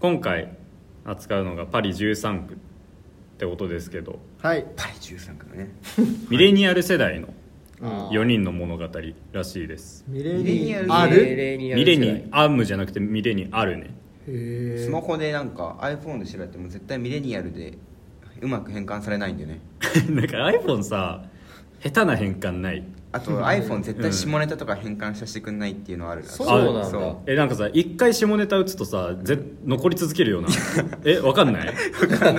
[0.00, 0.56] 今回
[1.04, 2.56] 扱うのがパリ13区っ
[3.38, 4.18] てことですけど。
[4.40, 4.66] はい。
[4.74, 5.70] パリ13区のね。
[6.30, 7.28] ミレニアル世代の
[7.82, 8.88] あ4人の物語
[9.32, 10.04] らしいです。
[10.08, 11.36] ミレミレニアルミる？
[11.36, 12.22] レニアミレル世代。
[12.22, 13.84] にアムじゃなくてミレにあるね。
[14.26, 17.76] へえスマホでなんか iPhone で調べても絶対ミレニアルで
[18.40, 19.60] うまく変換されないんだよね。
[20.08, 21.24] なんか iPhone さ
[21.82, 26.84] 下手な変換ないあと iPhone 絶対下ネタとか変換させてくんないっていうのあるそうなんだ。
[26.84, 27.30] そう。
[27.30, 30.48] えなんかさ一回下ネタ打つとさぜ残り続けるような。
[31.04, 31.74] えわかんない？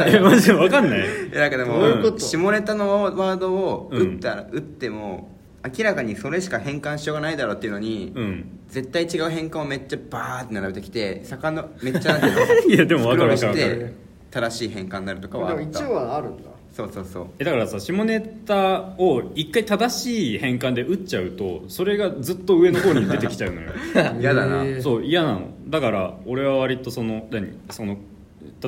[0.08, 1.00] えマジでわかんない？
[1.00, 5.36] いやなんかでも下ネタのワードを打ったら、打っても
[5.78, 8.60] 明らかにそれしか変換しようがないだろうっていうのに、うん。
[8.70, 12.36] 絶対違う変換をめっちゃバーって並べてきて魚のめっちゃなんていう
[12.70, 12.72] の？
[12.76, 13.94] いやでもわかるわかる
[14.32, 15.60] 正しい変換になるとかはあった。
[15.60, 16.44] でも一応はあるんだ
[16.74, 17.28] そうそうそう。
[17.40, 23.72] えだからさ下ネタを一回正しい変換で打っちゃうとそれがずっと上の方に出てきちゃうのよ。
[24.20, 24.82] 嫌だな。
[24.82, 25.50] そう嫌なの。
[25.68, 27.54] だから俺は割とその何？
[27.70, 27.98] その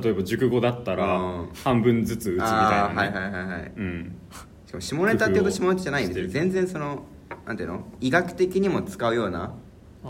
[0.01, 1.49] 例えば熟語だったらうん。
[1.63, 2.95] 半分ずつ打つみたいなね。
[2.95, 3.71] はいはいはいはい。
[3.75, 4.15] うん。
[4.65, 6.27] しかも下ネタって言うと下ネタじゃないんですよ。
[6.27, 7.03] 全然その
[7.47, 7.85] なんていうの？
[8.01, 9.53] 医学的にも使うような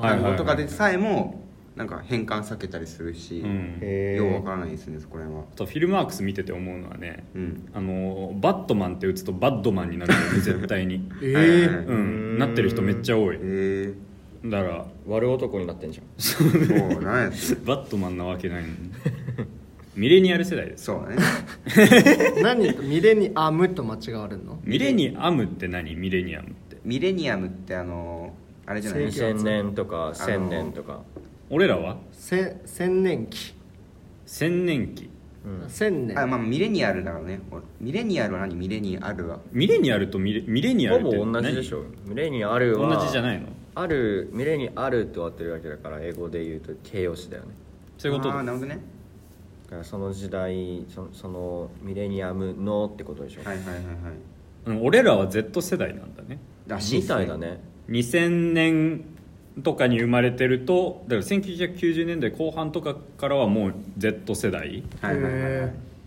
[0.01, 1.42] 単語とかでさえも
[1.75, 3.79] なんか変換避けたりするし、うん。
[3.81, 5.45] へようわからないですねそこら辺は。
[5.51, 7.69] あとフィルマークス見てて思うのはねうん。
[7.73, 11.09] あのバットマンって打つとバッドマンになるんだよね 絶対に。
[11.21, 11.85] えはいはいはい。
[11.85, 12.37] えうん。
[12.37, 13.39] なってる人めっちゃ多い。
[13.41, 13.93] え
[14.45, 16.05] だから悪男になってんじゃん。
[16.17, 18.75] ー、そうなんやつバットマンなわけないのに。
[19.95, 20.85] ミレニアル世代です。
[20.85, 21.21] そうだね。
[22.41, 22.73] 何？
[22.73, 24.59] とミレニアムと間違われるの？
[24.63, 25.95] ミレニアムって何？
[25.95, 26.77] ミレニアムって。
[26.83, 28.33] ミレニアムってあの
[28.65, 29.11] あれじゃない？
[29.11, 31.03] 世紀2000年とか1000年とか
[31.49, 31.97] 俺らは？
[32.11, 33.53] せ千年期。
[34.25, 35.09] 千年期。
[35.45, 35.69] うん。
[35.69, 36.19] 千年。
[36.19, 37.41] あまあミレニアルだからね。
[37.51, 38.55] 俺ミレニアルは何？
[38.55, 39.39] ミレニアルは。
[39.51, 41.83] ミレニアルとミレミレニアほルってぼ同じでしょ。
[42.05, 42.95] ミレニアル何は。
[42.97, 43.47] 同じじゃないの？
[43.75, 47.49] あるミレニアルって終わってるわけだから英語で言うと形容詞だよね。
[47.97, 48.31] そういうこと？
[48.31, 48.79] ああなるほどね。
[49.65, 53.85] だからその時代そそのミレニアムのってことでしょ、はいはいはいはい。
[54.65, 56.39] うん俺らは Z 世代なんだね。
[56.65, 57.59] みらしいっすたいだね。
[57.89, 59.03] 2000年
[59.61, 64.83] とかに生まれてるとだから1990年代後半とかからはもう Z 世代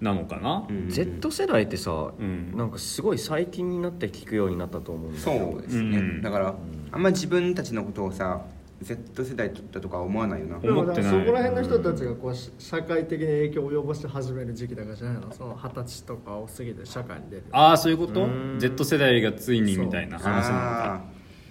[0.00, 2.56] なのかな、うん Z 世代ってさ、うん。
[2.56, 5.52] なんかすごい最近になって聞くようになったと思うんだけど。
[5.52, 6.54] そうですね、うんだから、
[6.92, 8.42] あんま自分たちのことをさ
[8.82, 10.58] Z 世代だとか思わないよな。
[10.58, 11.12] でも思ってない。
[11.12, 15.32] だからそこら辺の人たちがこうし社会的に影響を及ぼし始める時期だからじゃないの？
[15.32, 18.24] その二十歳とかを過ぎて社会に出るああそういうこと？
[18.24, 18.56] うん。
[18.58, 21.04] Z 世代がついにみたいな話なのか。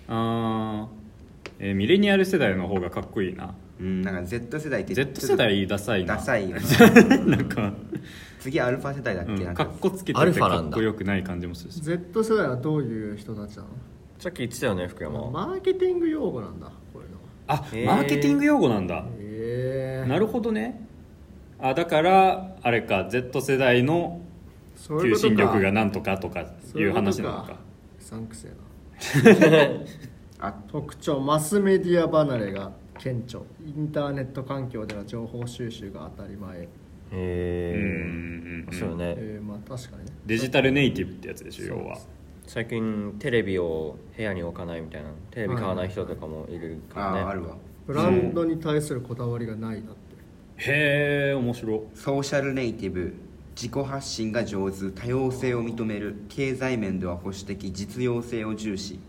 [0.08, 1.05] あー
[1.60, 3.46] えーミレニアル世代の方がかっこいいな。
[3.46, 3.50] ー
[3.82, 6.16] うんなんか Z 世代って Z 世代ダサいな。
[6.16, 7.74] ダサいよな なんか、
[8.40, 9.66] 次アルファ世代だっけ、うん、なんか。
[9.66, 10.70] かっこつけてアルてファなんだ。
[10.70, 11.82] かっこよくない感じもするし。
[11.82, 13.70] Z 世代はどういう人たちなの？
[14.20, 15.20] さっき言ってたよね福山。
[15.22, 17.92] はマーケティング用語なんだこういうのは。
[17.96, 19.06] あマーケティング用語なんだ。
[19.20, 20.88] へえなるほどね。
[21.60, 24.22] あだからあれか Z 世代の
[24.88, 26.46] 求心力がなんとかとか
[26.76, 27.58] いう話なのか。
[28.00, 29.70] サンクセなあ
[30.52, 33.42] 特徴マスメディア離れが顕著。
[33.66, 36.58] インターネット環境では情報収集が当たり前。
[36.60, 36.68] へうん
[37.12, 38.74] えうんうん。
[38.74, 39.16] そうよね。
[39.18, 40.12] えー、まあ確かにね。
[40.26, 41.98] デジタルネイティブってやつでしょ要は。
[42.48, 47.56] 最近テレビを部屋に置かないみたいなテレビ買わない人とかもいるからね、あーあるわ。
[47.88, 50.16] ブランドに対するこだわりがないなって。
[50.58, 51.86] へえ面白。
[51.94, 53.14] ソーシャルネイティブ
[53.56, 54.92] 自己発信が上手。
[54.92, 56.16] 多様性を認める。
[56.30, 57.72] 経済面では保守的。
[57.72, 59.00] 実用性を重視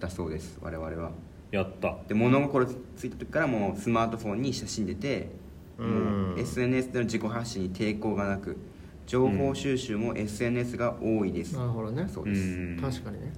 [0.00, 1.12] だそうです我々は。
[1.50, 1.96] やった。
[2.08, 2.66] で物心
[2.96, 5.28] ついた時からもうスマートフォンに親しんでて
[5.78, 8.56] もうんう SNS での自己発信に抵抗がなく
[9.06, 12.02] 情報収集も SNS が多いです、なるほどね。
[12.02, 12.78] うそうです、ん。
[12.80, 13.32] 確かにね。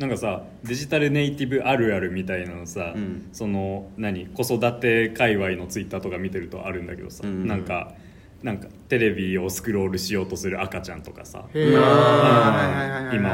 [0.00, 3.28] なんかさデジタルネイティブあるあるみたいなのさ、うん。
[3.32, 7.46] その何子育て界隈のツイッターとか見てるとあるんだけどさ、うん。
[7.46, 7.92] なんか
[8.42, 11.44] なんかテレビをスクロールしようとする赤ちゃんとかさ。
[11.52, 11.60] 今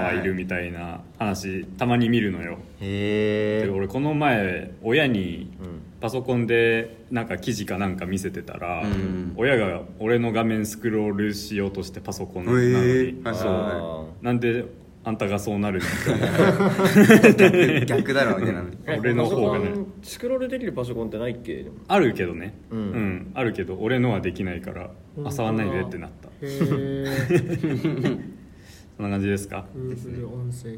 [0.00, 2.58] はいるみたいな話たまに見るのよ。
[2.80, 5.82] で俺この前親にうん。
[5.98, 9.32] パソコンでなんか記事かなんか見せてたら、うん。
[9.36, 13.50] 親が俺の画面スクロールしようとしてパソコンなのに、そう。
[13.50, 14.66] あなんで
[15.06, 15.80] あんたがそうなる
[17.38, 19.66] 逆逆だろみたいなー俺の方がね。
[19.68, 22.58] パソコンスクロールできるパソコンってないっけあるけどね。
[22.70, 22.78] うん。
[22.78, 24.90] うん、あるけど俺のはできないから
[25.24, 26.28] あ触んないでってなった。
[26.28, 27.06] へえ
[28.98, 29.64] そんな感じですか？
[29.76, 30.76] 音声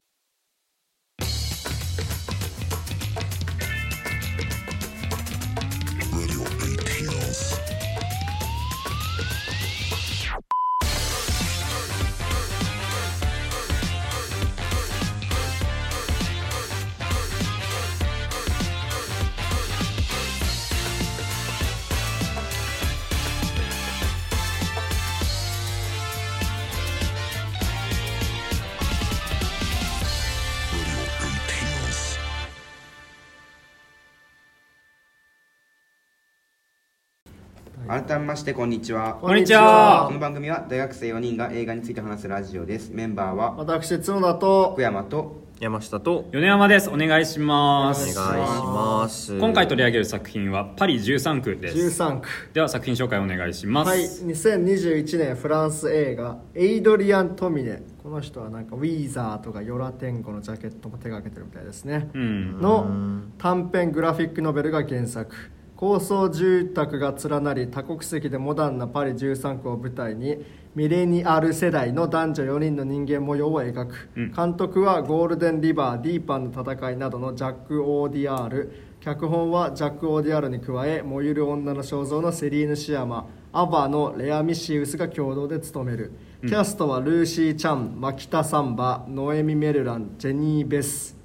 [38.18, 39.14] 改めましてこんにちは。
[39.20, 40.06] こんにちは。
[40.08, 42.90] この番組は大学生4人が映画について話すラジオです。
[42.92, 46.90] メンバーは私角田と福山と山下と米山です。
[46.90, 49.38] お願いしまおす願いします。
[49.38, 52.02] 今回取り上げる作品はパリ13区です。
[52.02, 52.28] 13区。
[52.54, 54.00] では作品紹介お願いします、はい。
[54.00, 57.82] 2021年フランス映画エイドリアン・トミネ。
[58.02, 62.10] この人はなんかウィーザーとかヨラテンゴのジャケットも手掛けてるみたいですね。
[62.14, 62.60] うん。
[62.60, 65.36] の短編グラフィックノベルが原作
[65.78, 70.44] 高層住宅が連なり多国籍でモダンなパリ13区を舞台に
[70.74, 74.32] ミレニアル世代の男女4人の人間模様を描く、うん。
[74.32, 78.72] 監督はゴールデンリバーディーパンの戦いなどのジャック・オーディアール。
[79.00, 83.28] 脚本はジャック・オーディアールに加え燃ゆる女の肖像のセリーヌ・シアマ。
[83.52, 91.16] アバのレア・ミシウスが共同で務める、キャストはルーシー・チャンマキタ・サンバノエミ・メルランジェニー・ベス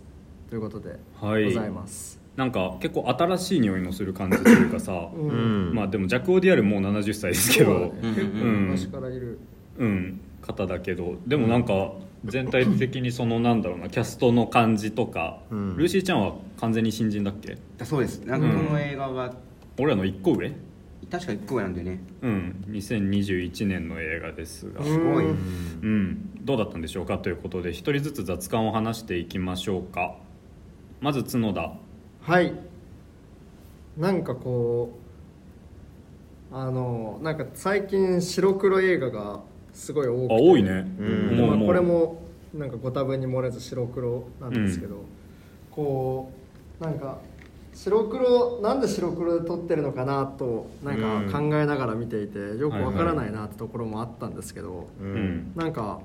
[0.47, 5.27] ということではいございます、なんか結構新しい匂いのする感じというかさ、うん。
[5.29, 8.07] うんまあでもジャック・オーディアルもう70歳ですけどねう。
[8.11, 8.67] ん結構うん。
[8.67, 9.39] 昔からいる、
[9.77, 10.19] うん。
[10.41, 11.15] 方だけど。
[11.27, 11.91] でもなんか
[12.25, 15.77] 全体的にそのなんだろうなキャストの感じとか、うん。
[15.77, 17.57] ルーシーちゃんは完全に新人だっけ？
[17.77, 18.21] だそうです。
[18.21, 19.33] なんかこの映画が。
[19.77, 20.51] 俺らの1個上？
[21.11, 21.99] 確か1個上なんでね。
[22.21, 22.65] うん。
[22.69, 24.79] 2021年の映画ですが。
[24.79, 25.25] うんすごい。
[25.29, 27.19] うん、どうだったんでしょうか？
[27.19, 30.15] ということで一人ずつ雑感を話していきましょうか。
[31.01, 31.73] まず角田
[32.23, 32.53] はい。
[33.97, 34.97] なんかこ
[36.51, 39.41] うあのなんか最近白黒映画が
[39.73, 40.33] すごい多くて。
[40.33, 41.47] あ多いね、うん。
[41.49, 42.23] まあ、これも
[42.53, 45.03] なんかご多分に漏れず白黒なんですけど、
[45.69, 46.31] こ
[46.79, 47.17] うなんか
[47.73, 55.51] 白黒なんで白黒で撮ってるのかなとなんか考えながら見ていてよくわからないなってところもあったんですけど、ううんん。
[55.57, 55.99] なんか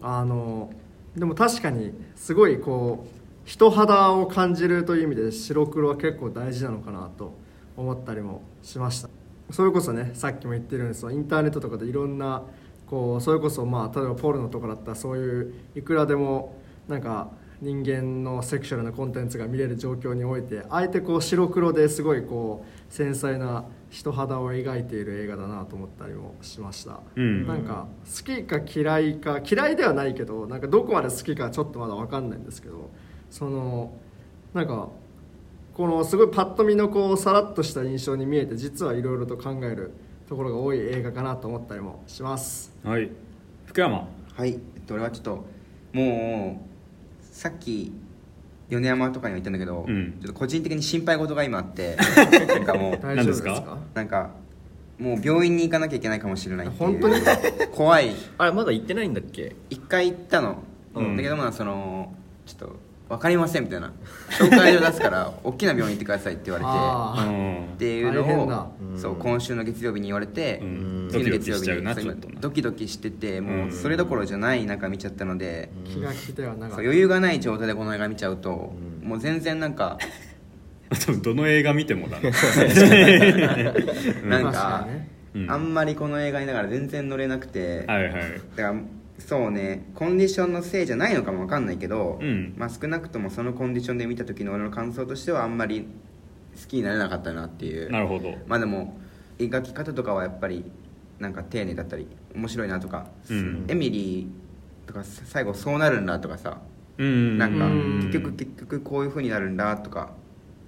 [0.00, 0.72] あの
[1.14, 3.17] でも確かにすごいこう
[3.48, 7.32] 人肌を感じるという意味で白黒は結構大事なのかなと
[7.78, 9.08] 思ったりもしました。
[9.50, 12.42] それこそねさっきも言ってるようにそのインターネットとかでいろんな
[12.86, 17.30] こうそれこそまあ例えばポルノとかだったらそういういくらでもなんか
[17.62, 27.46] 人間のセクシュアルなコンテンツが見れる状況においてあえてこう白黒ですごいこう繊細な人肌を描いている映画だなと思ったりもしました、うん。
[27.46, 32.90] なんか好きか嫌いか嫌いではないけどなんかどこまで好きかちょっとまだ分かんないんですけど
[33.30, 33.92] その
[34.54, 34.88] なんか
[35.74, 39.92] このすごいパッと見のこうさらっとした印象に見えて実はいろいろと考える
[40.28, 42.74] ところが多い映画かなと思ったりもします。
[42.84, 43.10] はい。
[43.66, 44.08] 福山。
[44.34, 44.50] はい。
[44.52, 45.44] えっと俺はちょっと
[45.92, 47.92] もうさっき
[48.68, 50.18] 米山とかには言ったんだけど、うん。
[50.20, 51.96] ちょっと個人的に心配事が今あって
[52.48, 52.98] なんかもう。
[53.00, 53.78] 大丈夫です何ですか？
[53.94, 54.30] なんか
[54.98, 57.14] もう病院に行かなきゃいけないかもしれない本当に？
[57.72, 58.10] 怖い。
[58.36, 59.54] あれまだ行ってないんだっけ？
[59.70, 60.62] 一回行ったの、
[60.94, 61.16] うん。
[61.16, 62.12] だけどまあその
[62.44, 62.76] ちょっと
[63.08, 63.92] 分かりませんみたいな。
[64.30, 66.70] 紹介状出すから大きな病院行ってくださいって言われて。
[66.70, 68.66] あうんっていうのを大変だ。
[68.96, 71.08] そう今週の月曜日に言われて、うん。
[71.10, 72.40] 次のドキドキしちゃうなそうちょっとな。
[72.40, 73.68] ドキドキしててもうん。
[73.68, 79.98] うそれどころじゃない中見ちゃったので、気が利いてはなか余裕がない状態でこの映画見ちゃうと、もう全然なんか
[81.06, 82.30] 多分どの映画見てもだね
[84.24, 85.08] なん確かにね。
[85.34, 85.50] うん。
[85.50, 88.12] あんまりこの映画にだから全然乗れなくて、はいはい。
[88.56, 88.74] だから
[89.18, 89.84] そうね。
[89.94, 92.54] コンディションのせいじゃないのかもわかんないけど、うん。
[92.56, 95.86] まあ、少なくともそのコンディションで見た時の俺の感想としてはあんまり
[96.60, 97.90] 好きになれなかったなっていう。
[97.90, 98.34] なるほど。
[98.46, 98.98] まあでも
[99.38, 100.64] 描き方とかはやっぱり
[101.18, 103.64] なんか丁寧だったり面白いなとか、うん。
[103.68, 106.60] エミリーとかさ最後そうなるんだとかさ
[106.96, 107.38] うん。
[107.38, 107.96] なんかうん。
[108.06, 110.12] 結局結局こういう風になるんだとか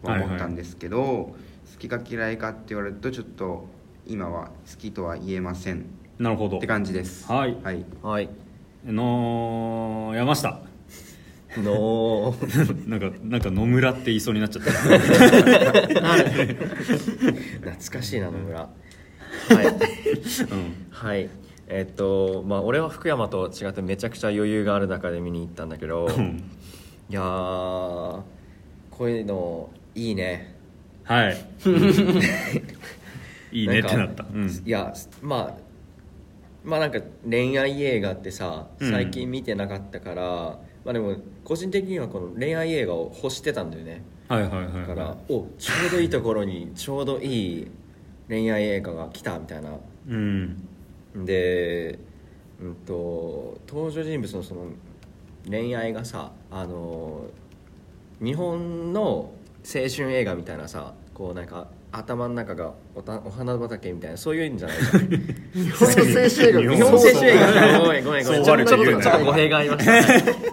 [0.02, 1.35] は思ったんですけど、好
[1.78, 3.69] きか嫌いかって言われるとちょっと
[4.07, 5.87] 今は好きとは言えません
[6.21, 6.59] なるほど。
[6.59, 7.27] って感じです。
[7.33, 7.57] はい。
[7.62, 7.83] はい。
[8.03, 8.29] はい。
[8.87, 10.61] の山下。
[11.57, 12.85] のー。
[12.89, 14.71] なんかなんか野村って言いそうになっちゃった。
[14.71, 14.99] 懐
[17.91, 18.59] かしいな野村。
[18.61, 18.69] は
[19.62, 19.65] い。
[19.67, 19.77] うん。
[20.91, 21.31] はい。
[21.69, 26.43] えっとまあ俺は福山と違ってめちゃくちゃ余裕がある中で見に行ったんだけどうん。
[27.09, 28.25] いやーこ
[29.00, 30.55] ういうのいいね。
[31.05, 31.37] はい。
[33.53, 34.27] いいねってなった。
[34.31, 34.62] うん。
[34.67, 35.70] いやまあ
[36.64, 38.90] まあなんか恋愛映画ってさうん。
[38.90, 40.23] 最近見てなかったから、
[40.85, 44.02] まあでも個人的にはこの恋愛映画を欲してたんだよね。
[44.29, 47.71] はいはいはいだから、はおちょうどいいところに ちょうどいい
[48.29, 49.71] 恋愛映画が来たみたいな。
[49.71, 49.73] い
[50.09, 50.57] うん。
[51.14, 51.99] で、
[52.61, 54.67] うん、と登場人物のその
[55.49, 57.25] 恋愛がさあの
[58.23, 59.33] 日本の青
[59.95, 65.09] 春映画みたいなさこうなんか頭の中がおたお花畑みたいなそういうんじゃないじゃん。
[65.53, 69.85] 日本の青春映画日本日本青春映画ごめんごめんごめんちょっとちょっとちょっと語弊がありまし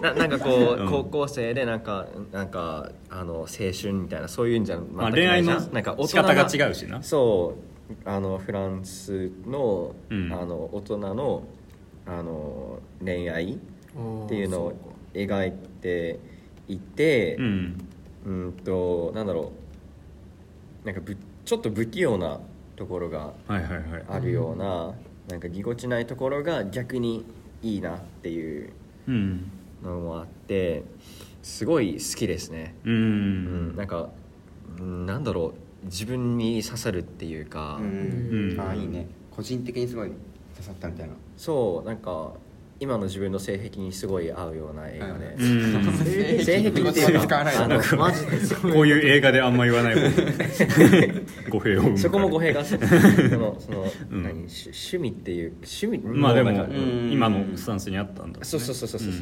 [0.00, 0.90] ななんかこう、うん。
[0.90, 5.12] 高校生でなんかなんかあの青春みたいなそういうんじゃないじゃん。
[5.12, 7.02] 恋愛のなんか大仕方が違うしな。
[7.02, 7.54] そ
[7.86, 10.32] うあのフランスの,、うん。
[10.32, 11.44] あの大人の
[12.06, 13.58] あの恋愛っ
[14.28, 14.72] ていうのを
[15.14, 16.18] 描いて
[16.66, 17.78] いてうん。
[18.26, 19.68] うんとなんだろう。
[20.84, 21.16] なんかぶ
[21.48, 22.40] ちょっと不器用な
[22.76, 24.04] ところがはいはいはい。
[24.06, 24.92] あるような、
[25.30, 27.24] なんかぎこちないところが逆に
[27.62, 28.70] いいなっていう
[29.06, 29.50] うん。
[29.82, 30.82] のもあって
[31.42, 34.10] すごい好きですね、ううんんなんか
[34.78, 35.86] うんなんだろう。
[35.86, 38.50] 自分に刺さるっていうか、うん。
[38.52, 38.60] うん。
[38.60, 39.06] ああいいね。
[39.34, 40.10] 個人的にすごい
[40.54, 41.14] 刺さったみたいな。
[41.38, 42.32] そうなんか
[42.80, 45.98] 今の自分の性癖にすごい合うような映画で、うん。
[46.04, 48.40] 性性癖っていう使わないかあのマジで。
[48.40, 50.00] そうこういう映画であんま言わない方。
[50.00, 51.20] が
[51.50, 51.96] 語弊を。
[51.96, 54.22] そこも語弊があってそのその、うん。
[54.22, 54.32] 何？
[54.32, 56.44] 趣趣味っていう趣味まあで。
[56.44, 56.50] も
[57.10, 59.10] 今のスタンスにあったんだ、ね、そうそうそうそうそう。
[59.10, 59.14] ん。
[59.14, 59.20] っ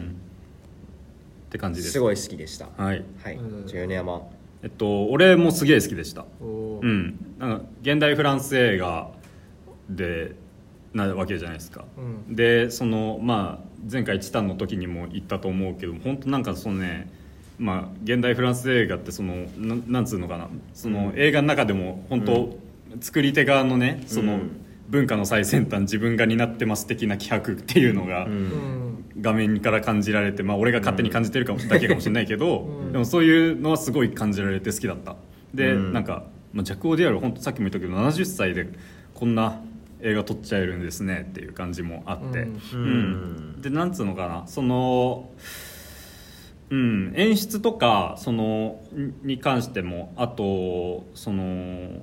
[1.49, 1.93] て感じです。
[1.93, 2.69] すごい好きでした。
[2.77, 3.03] はい。
[3.23, 3.37] はい。
[3.37, 3.67] うん。
[3.67, 4.21] じゃあ米山
[4.65, 6.27] えっと俺もすげえ好きでした。
[6.41, 7.19] うん。
[7.39, 9.11] なんか現代フランス映画
[9.89, 10.35] で
[10.97, 12.35] なわけじゃないですか、うん。
[12.35, 17.11] でそのまあ前回チタンの時にも言ったと思うけど本当なんかそのね
[17.59, 20.49] まあ現代フランス映画ってそのななんつうのかな。
[20.75, 22.59] その映画の中でも本当、
[23.00, 24.62] 作り手側のねその、うん。
[24.88, 28.33] 文化の最先端自分が担ってます的な気迫っていうのが、うん。
[28.33, 28.87] うん
[29.19, 32.93] 画面から感じられて、まあ、俺が勝手に感じてるかも、だけかもしれないけど、うん。
[32.93, 35.17] でもそういうのはすごい感じられて好きだった。
[35.55, 35.93] で、うん。
[35.95, 38.69] なんか、まあ、ジャック・オーディアル本当さっきも言ったけど70歳で
[39.15, 39.61] こんな
[40.00, 42.61] 映画撮っちゃえるんですねっていう感じもあって、うん。
[42.75, 42.79] う
[43.59, 43.61] ん。
[43.62, 44.47] でなんつうのかな。
[44.47, 45.31] その
[46.71, 47.12] うん。
[47.17, 52.03] 演出とかそのにに関してもあとその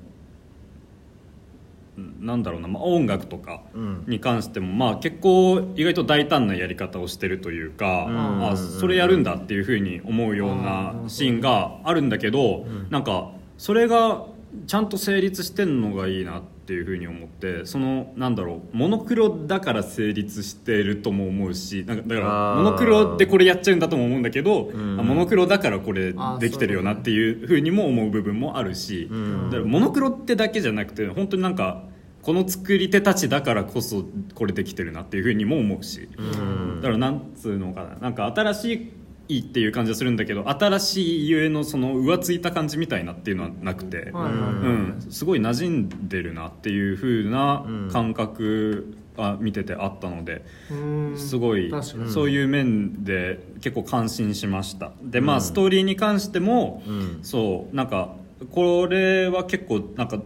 [2.20, 4.04] なんだろうな、まあ、音楽とかうん。
[4.08, 8.50] に関しても、まあ、結構意外と大胆なやり方をしてるというか、うん。
[8.50, 14.26] あそれやるんだっていうふうに思うようなシーンがあるんだけど、なんかそれが
[14.68, 25.00] ちゃんと成立してんのがいいなっていうふうに思ってそのなんだろうモノクロだから成立してるとも思うしなんかだからモノクロでこれやっちゃうんだとも思うんだけど、ん。
[25.00, 31.84] あモノクロだからこれできてるよなっていうふうにも思う部分もあるし、んだからモノクロってだけじゃなくて本当になんか
[32.22, 36.76] この作り手たちだからこそこれできてるなっていうふうにも思うし、うん。
[36.82, 38.92] だからなんつうのかななんか新しい
[39.28, 44.30] っていう感じがするんだけど新しいゆえのその浮ついた感じみたいなっていうのはなくて、はいはいはい。
[44.30, 51.18] うん、すごい馴染んでるなっていう風なうん感覚が見ててあったので、うん。
[51.18, 51.72] すごい
[52.10, 54.92] そういう面で結構感心しました。
[55.02, 57.20] でまあストーリーに関しても、うん。
[57.24, 58.16] そうなんか
[58.52, 60.22] これは結構なんか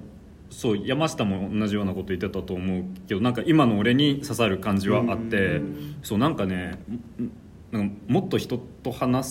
[0.49, 5.61] そう山下も同じようなこと言ってたと思うけどなんか今の俺に刺さる感じはあって
[6.03, 6.79] そうなんかね
[7.21, 7.31] ん
[7.71, 9.27] なんかもっと人と話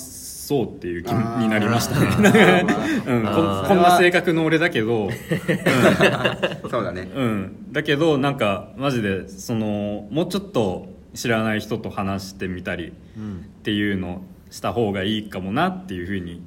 [0.47, 2.65] そうっていう気になりましたね、
[3.07, 5.11] うん、ここんな性格の俺だけど、
[6.71, 7.11] そうだね。
[7.15, 13.47] うん、だけどなんかマジでそのもうちょっと知らない人と話してみたりうん。
[13.67, 16.41] っていうのした方がいいかもなっていうふうに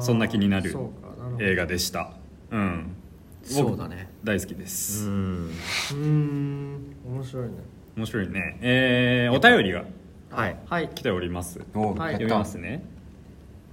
[0.00, 0.76] そんな気になる
[1.40, 2.12] 映画でした。
[2.50, 2.94] うん。
[3.42, 4.10] そうだね。
[4.20, 5.12] 僕大好きです、うん。
[5.12, 6.96] うーん。
[7.06, 7.52] 面白いね。
[7.96, 8.58] 面白いね。
[8.60, 9.84] えー、お便りが
[10.30, 10.56] はい。
[10.66, 10.88] はい。
[10.88, 11.60] 来ております。
[11.74, 12.12] おはい。
[12.14, 12.82] 読みますね。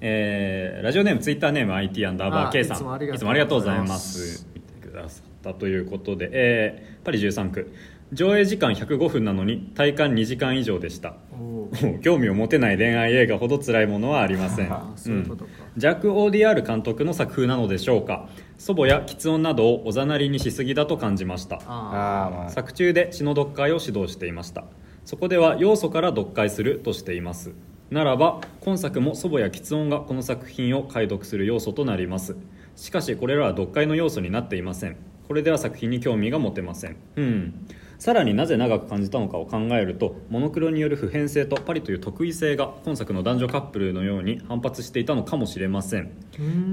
[0.01, 2.77] えーラジオネームツイッターネーム IT アンダーバーあ K さん。
[2.77, 4.47] いつもありがとうございます。
[4.53, 7.71] 見てくださったということで、えーパリ13区。
[8.13, 11.15] 上映時間105分なのに体感2時間以上でした。
[12.03, 14.67] 興味を持てない恋愛映画ほど辛いものはありません。
[14.67, 15.38] うん。
[15.75, 18.29] ジャック・オーディアール監督の作風なのでしょうか。
[18.57, 21.55] 祖母や喫音などをおざなりにしすぎだと感じました。
[21.57, 22.50] あああまあ。
[22.50, 24.65] 作中で詩の読解を指導していました
[25.05, 27.53] そこでは要素から読解するとしています。
[27.91, 32.35] ならば今作も祖母や喫音がこの作品を解読する要素となります。
[32.75, 34.97] しかしこれらは読解の要素になっていません。
[35.27, 36.97] これでは作品に興味が持てません。
[37.15, 37.67] うん。
[38.00, 46.12] さらになぜ長く感じたのかを考えるとモノクロによる普遍性とパリという特異性が今作の男女カップルのように反発していたのかもしれません。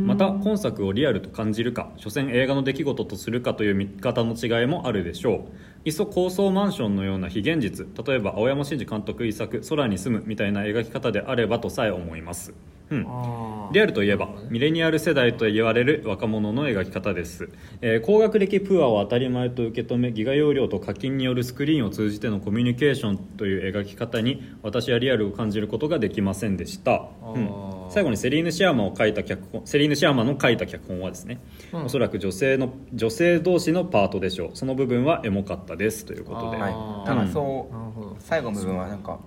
[0.07, 7.87] また今作をリアルと感じるか所詮映画の出来事とするかという見方の違いもあるでしょういっそ高層マンションのような非現実。
[8.07, 12.55] 例えば青山真司監督遺作「空に住む」みたいな描き方であればとさえ思います、
[12.93, 17.49] うん、リアルといえばミレニアル世代と言われる若者の描き方です、
[17.81, 27.51] えー高学歴プアを当たり前と受け止めギガ容量と課金によるスクリーンを通じてのコミュニケーションという描き方に私はリアルを感じることができませんでした、うん。
[27.91, 31.41] 最後にセリーヌ・シアーマンを書いた脚本セリーヌ・シマンの書いた脚本はですね、
[31.73, 31.85] うん。
[31.85, 34.51] おそらく女性の女性同士のパートでしょう。
[34.55, 36.57] その部分はエモかったですということで。
[36.57, 37.07] はい。
[37.07, 38.17] だからそう、なるほど。
[38.19, 39.21] 最後の部分はなんか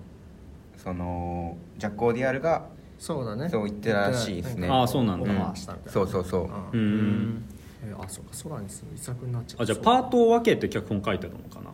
[0.76, 2.66] そのジャック・オーディアルが
[2.98, 3.48] そうだね。
[3.48, 4.62] そう言ってたらしいですね。
[4.62, 5.54] なんかあーそうなんだ。
[5.86, 6.76] そうそうそう。
[6.76, 7.28] ううん。
[7.36, 7.44] ん
[7.84, 9.62] へえーあそうか空に住む遺作になっちゃう。
[9.62, 11.70] あじゃあパートを分けて脚本書いてたのかな？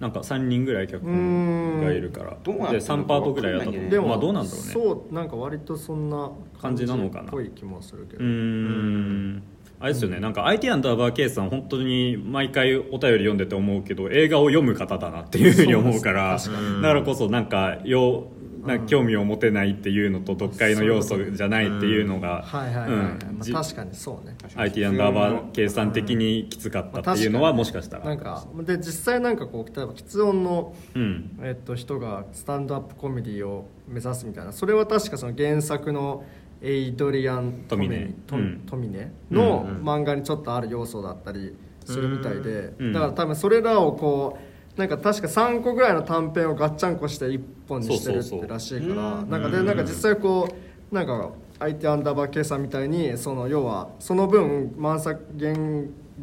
[0.00, 2.36] なんか3人ぐらい脚本がいるから。
[2.42, 3.90] どうで3るのかパートぐらいやったと思う。
[3.90, 4.72] でもまあどうなんだろうね。
[4.72, 7.28] そうなんか割とそんな感じなのかな。
[7.28, 9.42] っぽい気もするけうど、ーん。
[9.82, 16.38] あれですよね、なんか IT アンダーバー K さん本当に毎回お便り読んでて思うけど映画を読む方だなっていうふうに思うから。
[16.38, 18.24] そうだからこそなんかよ
[18.66, 24.36] なんか興味を持てないっていうのと読解の要素じゃないっていうのが確かにそうね。
[24.54, 28.04] IT アンダーバーさん的にきつかったっていうのはもしかしたら。
[28.04, 31.38] なんかで実際なんかこう例えば喫音の、うん。
[31.42, 34.52] えっと、人がスタンドアップコメディを目指すみたいな。
[34.52, 36.24] それは確かその原作の
[36.62, 38.14] エイドリアン・トミネ。
[38.26, 38.36] ト
[38.66, 42.92] トミネの漫画にちょっとある要素だったりするみたいで、うん。
[42.92, 44.49] だから多分それらをこう
[44.80, 50.48] なんか確か3個ぐらいの短編をガッチャンコして1本にしてるってらしいからうんなんかでなんか実際こ
[50.90, 55.54] うなんか相手アンダーバー計算みたいにその要はその分満作原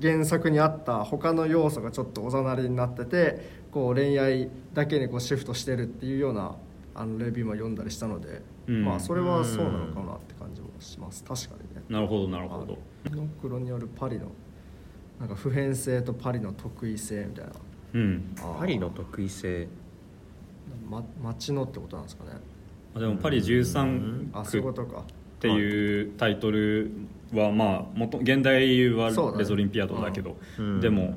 [0.02, 6.56] 原作にあった他の要素がちょっとおざなりになっててこう恋愛だけにこうシフトしてるっていうような
[6.96, 8.84] あのレビューも読んだりしたので、うん。
[8.84, 11.24] まあそれはそうなのかなって感じもします。
[11.24, 11.84] 確かにね。
[11.90, 12.80] なるほどなるほど。
[13.12, 14.32] モノクロによるパリの
[15.20, 17.52] なんか普遍性とパリの特異性みたいな
[17.94, 18.36] うん。
[18.60, 19.68] パリの得意性。
[20.90, 22.32] ま、街のってことなんですかね。
[22.96, 25.04] あでもパリ13あそういう区っことか。
[25.40, 26.92] ていうタイトル
[27.32, 29.40] はまあ元現代はそうだね。
[29.40, 30.82] レゾリンピアドだけどうん。
[30.82, 31.16] でも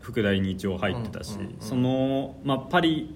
[0.00, 3.14] 副題に一応入ってたしうんうんうんそのまあパリ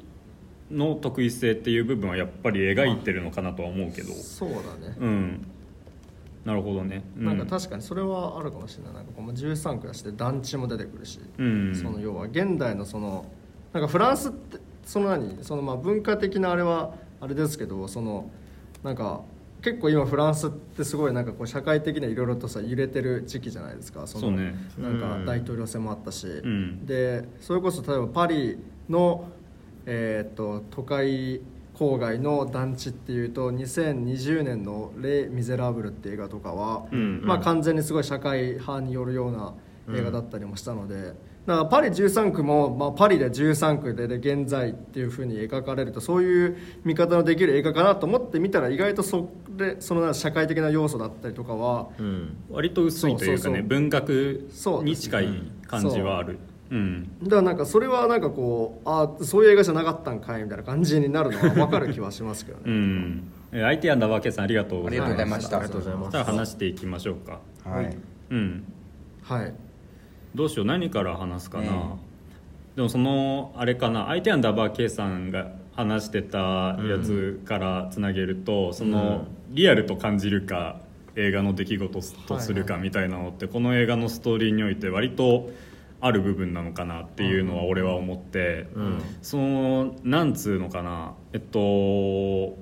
[0.70, 4.12] の特異性っていう部分はやっぱり描いてるのかなとは思うけど。
[4.12, 4.56] そうだ
[4.88, 5.46] ね、うん
[6.44, 7.04] なるほどね。
[7.18, 8.94] うなんか確かにそれはあるかもしれない。
[8.94, 11.74] なんかこの13区だしで団地も出てくるし、うん。
[11.74, 13.26] その要は現代のその
[13.72, 15.44] なんかフランスってその何？
[15.44, 18.30] そのまあ文化的なあれはあれですけどその
[18.82, 19.20] なんか
[19.62, 24.06] 結構今フランスってすごいなんかこう社会的にはいろいろとさ揺れてる時期じゃないですか。
[24.06, 24.48] そのな
[24.88, 25.26] んかうん。
[25.26, 26.86] 大統領選もあったし、ん。
[26.86, 29.28] でそれこそ例えばパリの、
[29.84, 31.42] えー、と都会
[31.80, 39.54] 郊外の団地っていうと2020年の「レ・ミゼラブル」って映画とかは、うんまあ、完全にすごい社会派によるような
[39.96, 41.14] 映画だったりもしたので、
[41.46, 52.36] だからパリ13区も、まあ、パリで13区でで現在っていうふうに描かれるとそういう見方のできる映画かなと思ってみたら意外とそれその社会的な要素だったりとかはうん。
[52.50, 54.48] 割と薄いというかね文学
[54.84, 55.28] に近い
[55.66, 56.38] 感じはある
[56.70, 57.18] うん。
[57.22, 63.32] だからなんかそれはなんかこうあそういう映画じゃなかったんかいみたいな感じになるのは分かる気はしますけどね、うん。
[63.52, 65.56] え IT アンダーケさんありがとうございまありがとうございました。
[65.58, 66.04] ありがとうございます。
[66.04, 67.40] そしたら話していきましょうか。
[67.64, 67.96] はい。
[68.30, 68.64] うん。
[69.22, 69.54] はい。
[70.34, 71.70] どうしよう何から話すかな、ね
[72.76, 74.06] でもそのあれかな。
[74.06, 80.80] 相手アンダーバー K さんが話してたやつからつなげると、そのリアルと感じるか
[81.16, 85.50] 映画の出来事とするかみたいなのって、この映画のストーリーにおいて割と
[86.00, 89.02] ある部分なのかなっていうのは俺は思って、うん。
[89.22, 92.56] そのなんつうのかなえっと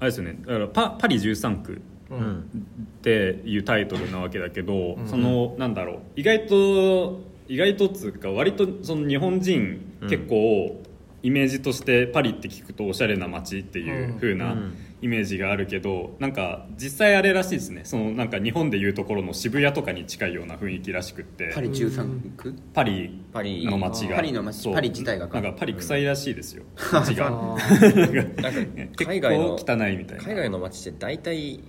[0.00, 2.20] あれですよねだからパパリ13区ううん。
[2.20, 2.42] んっ
[3.02, 10.08] ていうタイトルなわけだけど、そのなんだろう意外と意外とっつうか割とその日本人うん。
[10.08, 10.80] 結構
[11.22, 17.82] イメージとしてパリって聞くとおしゃれな街っていう風うなんイメージがあるけどなんか実際あれらしいですね。
[17.84, 21.52] そのなんか日本でいうところの渋谷とかに近いような雰囲気らしくって。
[21.54, 22.54] パリ13区？
[22.72, 24.16] パリパリの街が。
[24.16, 24.74] パリの街そう。
[24.74, 25.42] パリ自体がか。
[25.42, 26.62] なんかパリ臭いらしいですよ。
[26.90, 27.28] 街が。
[28.96, 30.24] 海外の構汚いみたいな。
[30.24, 31.60] 海外の街って大体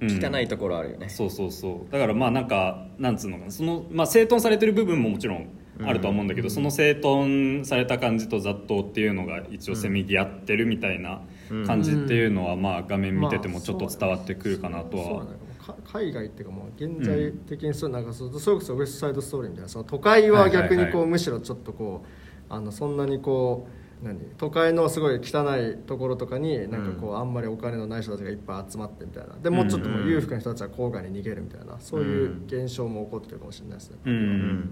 [0.00, 0.24] うん。
[0.24, 1.92] 汚いところあるよね、そうそうそう。
[1.92, 3.52] だからまあなんかなんつうのかな。
[3.52, 5.46] その、まあ、整頓されてる部分ももちろん
[5.80, 11.22] あるとは思うんだけど、その整頓された感じと雑踏っていうのが一応せめぎ合ってるみたいな
[11.66, 15.04] 感じっていうのは、まあ画面見ててもちょっと伝わってくるかなとは。
[15.04, 18.04] そうなんだよか海外っていうかもう現在的にそうなん。
[18.04, 22.04] かそうそれこそウエストサイドストーリーみたいなその都会は逆にはいはいはいこうむしろちょっとこ
[22.50, 23.68] うあのそんなにこ
[24.02, 29.36] う何都会のすごい汚いところとかになんかこうあんまりお金のない人たちがいっぱい集まってみたいな。
[29.40, 33.98] でもうちょっともう裕福な人たちは郊外に逃げるみたいなそういう現象も起こってるかもしれないですね。
[34.04, 34.70] うん、うん。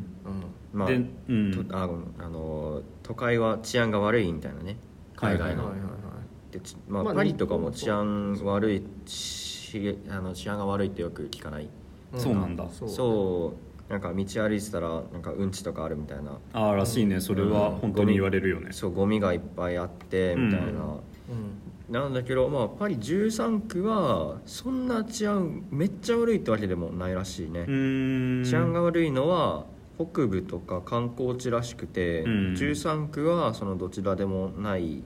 [0.72, 1.66] まあでうん。
[1.68, 1.88] とあ
[2.18, 4.76] あの都会は治安が悪いみたいなね。
[5.14, 6.09] 海外の、はいはいはい
[6.50, 11.68] でちまあまあパリとかも治安悪いしあの治安が悪いってよく聞かない。
[12.16, 12.66] そうなんだ。
[12.70, 13.54] そ
[13.88, 16.38] うなんか道歩いてたらなんかうんちとかあるみたいな。
[16.52, 17.20] ああらしいね。
[17.20, 20.72] それは本当に言われるよね、そうゴミがいっぱいあってみたいな、うん。
[21.92, 27.64] なんだけど、まあ、パリ13区はそんな治安めっちゃ悪いってわけでもないらしいね、
[28.44, 32.30] 治安が悪いのは北部とか観光地らしくて、うん。
[32.54, 35.02] 13区はそのどちらでもない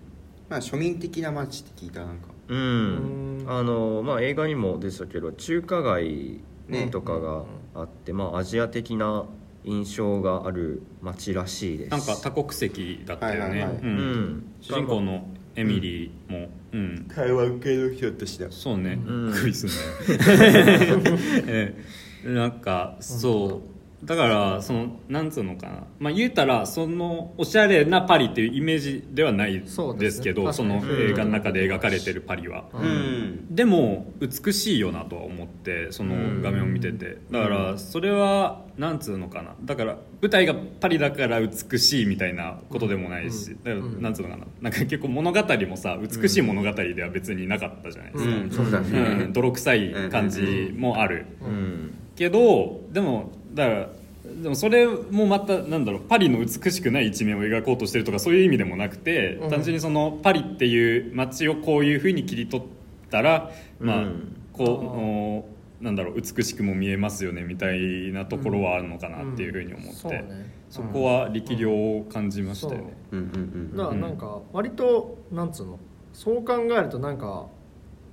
[0.48, 2.28] まあ庶民的な街って聞いたなんか。
[2.48, 3.40] うん。
[3.40, 3.44] うん。
[3.46, 9.26] あのまあ映画にも出てたけど中華街ねとかがあって、まあアジア的な
[9.64, 11.90] 印象がある街らしいです。
[11.90, 13.76] なんか多国籍だったよね、はいはいはい。
[13.76, 13.86] うん。
[13.86, 14.54] うん。
[14.60, 15.26] 主人公の
[15.56, 17.08] エミリーも、うん。
[17.08, 19.32] 台湾系の人としてそうね、うん。
[19.32, 19.72] クイズね。
[21.46, 21.74] え
[22.24, 22.28] え。
[22.28, 23.73] なんかそう
[24.04, 25.84] だからそのなんつうのかな。
[25.98, 33.54] まあ言うたらそのおしゃれなパリっていうイメージではないそうですけどその映画の中で描かれてるパリは、うん。
[33.54, 37.18] でも美しいよなとは思ってその画面を見てて。
[37.30, 39.54] だからそれはなんつうのかな。
[39.64, 44.46] だから舞台がパリだから美しいみたいなことでもないしだからなんつうのかな。
[44.60, 48.50] なんか結構物語もさ美しい物語では別になかったじゃないですか、うん。
[48.50, 51.26] そうだうねん、泥臭い感じもある。
[51.40, 51.94] うん。
[52.16, 53.88] けどでもだから
[54.42, 59.50] でもそれもまたなんだろうパリの美しくない一面を描こうとしてるとかそういう意味でもなくて、うん。
[59.50, 62.66] 単純にそのパリっていう街をこういうふうに切り取っ
[63.10, 64.68] たら、まあうんこう
[65.82, 72.96] おなんだろう美しくも見えますよねみたいなところはあるのかなっていうふうに思って、そうねそこは力量を感じましたよね。
[73.10, 75.78] うんうんだからなんか割となんつうの？
[76.12, 77.46] そう考えるとなんか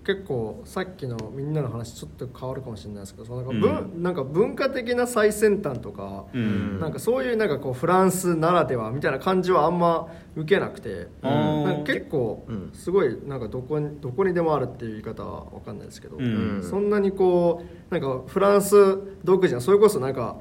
[0.04, 6.80] 結構さっきのみんなの話ちょっと変わるかもしれないですけどそのなんか文,、なんか文化的な最先端とか、うん。
[6.80, 12.72] なんかそういうなんかこうフランスならではみたいな感じはあんま受けなくて、あーなんか結構うん。
[12.74, 16.68] すごいなんかどこにどこにでもあるっていう言い方は分かんないですけど、うん。
[16.68, 20.40] そんなにこうなんかフランス独自なそれこそなんか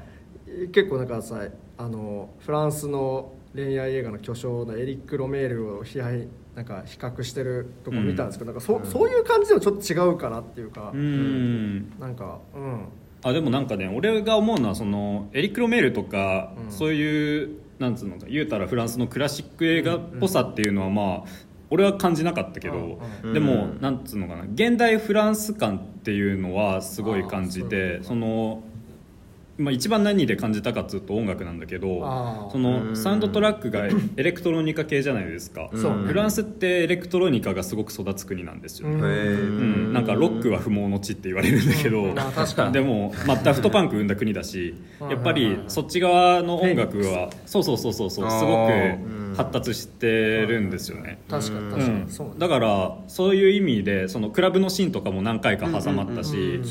[0.71, 1.39] 結構なんかさ
[1.77, 11.99] あのフランスの恋愛映画の巨匠のエリック・ロメールを批判なんか比較してるとこ見たんですけど、なんかそそういう感じでもちょっと違うかなっていうか、うん。
[11.99, 12.85] なんかうん。
[13.23, 16.71] あでもなんかね俺が思うのはそのエリック・ロメールとか、うん。
[16.71, 23.33] そういうなんつうのか言うたらフランスのクラシック映画っぽさっていうのはまあ俺は感じなかったけど、うんうん。
[23.33, 28.63] でも、うんなんつうのかな現代フランス感っていうのはすごい感じてその、
[29.61, 32.63] まあ、一番何で感じたかっつうと音楽なんだけどそうん。
[32.63, 39.93] のサウンドトラックが エレクトロニカ系じゃないですか、フランスってエレクトロニカがすごく育つ国なんですよね、うん。
[39.93, 42.13] なんかロックは不毛の地って言われるんだけど、
[42.71, 45.09] でも、まあ、ダフトパンク生んだ国だしうん。
[45.09, 50.07] やっぱりそっち側の音楽はそうそうそうそうそうすごく発達して
[50.45, 52.05] るんですよね、確かにう確かに、うね。
[52.37, 56.61] だからそういう意味でそのクラブのシーンとかも何回か挟まったし、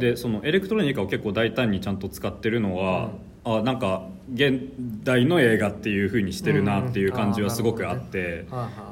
[0.00, 3.10] でそのエレクトロニカを結構大胆にちゃんと使ってるのは、
[3.44, 4.60] あなんか現
[5.02, 8.46] 代の映画っていう風にしてるなっていう感じはすごくあって。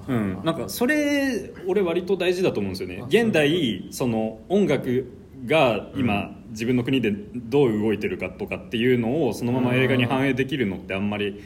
[0.08, 3.00] うん、なんかそれ俺割と大事だと思うんですよね。
[3.02, 5.06] あ現代その音楽
[5.46, 11.42] が今、自分の国でどう動いてるかとかっていうのをそのまま映画に反映できるのってあんまり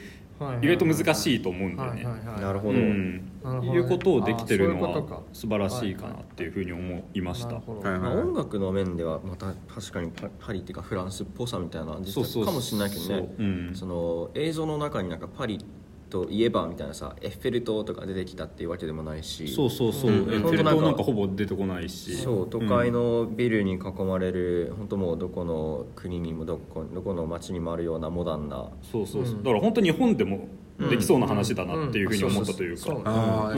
[0.62, 2.06] 意外と難しいと思うんだよね。
[2.40, 2.78] なるほど。
[2.78, 7.60] いうことをできてるのは素晴らしいかなっていうふうに思いました。
[7.66, 13.70] 音楽の面ではまた確かにパパリっていうかフランスっぽさみたいな実そうそうはかもしれないけどね。
[13.74, 15.64] その映像の中になんかパリ
[16.12, 20.18] といえばみたいなさエッフェル塔とか出てきたっていうわけでもないしそうそうそう、うん。
[20.30, 22.14] エッフェル塔なんかほぼ出てこないし。
[22.16, 28.68] そう都会のビルに囲まれる本当もうどこの国にもどこどこの町にもあるようなモダンな。
[28.82, 29.34] そうそうそう。
[29.36, 29.42] うん。
[29.42, 33.54] だから本当日本でもできそうな話だなっていうふうに思ったというか。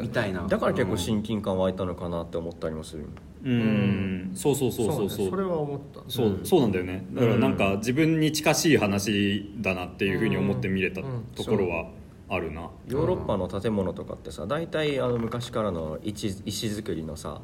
[0.00, 0.46] みたいな。
[0.46, 3.06] だから結構親近感湧いたのかなって思ったりもする。
[3.44, 4.30] うん。
[4.34, 5.24] そうそうそうそうそう。
[5.26, 5.30] ね。
[5.30, 6.00] それは思った。
[6.08, 7.06] そうそうなんだよね。
[7.12, 11.24] だからなんか自分に近しい話だなっていうふうに思って見れたうん。
[11.34, 11.90] ところは
[12.28, 12.70] あるな。
[12.88, 17.40] ヨーロッパの建物とかってさ大体あの昔からの石石造りのさ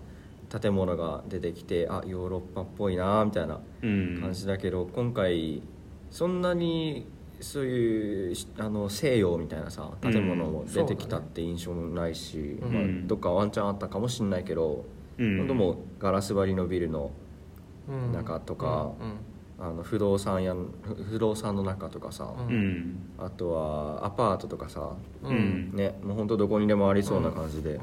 [0.60, 4.18] 建物が出てきてあヨーロッパっぽいなみたいなうん。
[4.20, 5.62] 感じだけど、今回
[6.10, 7.06] そんなに
[7.42, 13.06] そういうしあの西洋みたいなさ建物も出てきたって印象もないし、うんまあうん。
[13.08, 14.84] どっかワンチャンあったかもしれないけど、
[15.18, 15.38] うん。
[15.38, 17.10] 本当もうガラス張りのビルの
[17.88, 18.12] うん。
[18.12, 19.64] 中とかうん。
[19.64, 22.54] あの不動産や不不動産の中とかさ、うん。
[22.54, 25.72] うんあとはアパートとかさ、ううん。
[25.72, 27.82] んねもう本当どこにでもありそうな感じで、う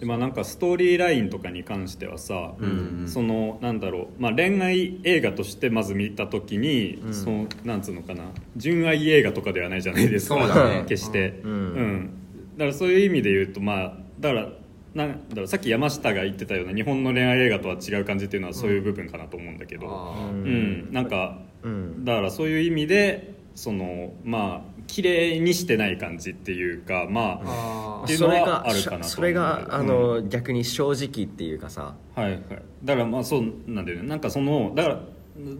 [0.00, 7.14] でまあなんかストーリーラインとかに関してはさ、うんそのなんだろう、まあ、恋愛映画としてまず見た時に、うん。
[7.14, 8.24] そのなんつうのかな
[8.56, 10.38] 純愛映画とかではないじゃないですか。
[10.38, 10.84] そうだね。
[10.88, 12.10] 決して、うん。
[12.56, 14.48] だからそういう意味で言うとまあだから
[14.94, 20.92] なんだろうさっき山下が言ってたような日本の恋愛映画とは違う感じっていうのはそういう部分かなと思うんだけど、あうんうん。
[20.92, 22.04] なんかうん。
[22.06, 31.94] だからそういう意味でそのまあ綺麗にしてない感じっていうかまああっていうのはそれがあるかなとそれがあの、逆に正直っていうかさ。
[32.14, 32.40] はいはい。
[32.84, 34.08] だからまあそうなんだよね。
[34.08, 35.00] なんかそのだから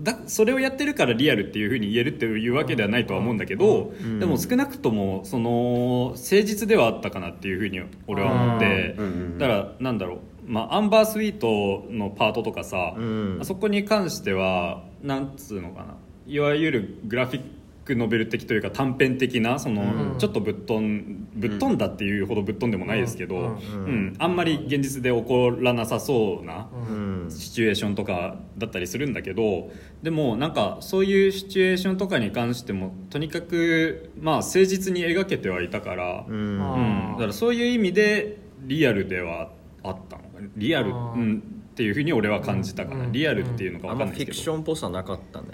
[0.02, 4.18] だそれをやってるからリアルっていうふうに言えるっていうわけではないとは思うんだけど、ん。
[4.18, 10.18] でも少なくともその誠実ではあったかなっていうふうに俺は思って、うんうんだからなんだろう。
[10.46, 13.38] まあ、アンバースイートのパートとかさ、うん。
[13.40, 15.94] あそこに関してはなんつうのかな。
[16.26, 17.59] いわゆるグラフィック
[17.96, 20.18] ノベル的というか短編的なその、うん。
[20.18, 23.44] ちょっとぶっ飛んぶっ飛んだっていうほどぶっ飛んでもないですけど、うん。
[23.44, 24.14] うん。
[24.18, 27.26] あんまり現実で起こらなさそうな、うん。
[27.30, 29.70] シチュエーションとかだったりするんだけど
[30.02, 36.60] でもなんかそういうシチュエーションとかに関してもとにかくまあ誠実に描けてはいたから、ううん。
[36.60, 39.50] あだからそういう意味でリアルでは
[39.82, 40.22] あったの
[40.56, 43.12] リアル、うん、っていうふうに俺は感じたかな、うん。
[43.12, 45.48] リアルっていうのか分かんないけど、ションっぽさなかったね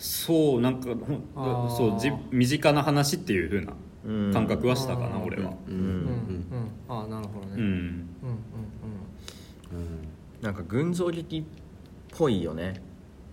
[0.00, 0.88] そうなんか
[1.76, 3.74] そうじ身近な話っていうふうな
[4.06, 4.32] うん。
[4.32, 5.50] 感覚はしたかな、俺は。
[5.68, 6.08] ううんうんん。
[6.88, 7.52] ああなるほどね。
[7.56, 7.68] うん、うんう
[9.76, 10.08] ん
[10.40, 11.44] なんか群像劇っ
[12.16, 12.80] ぽいよね。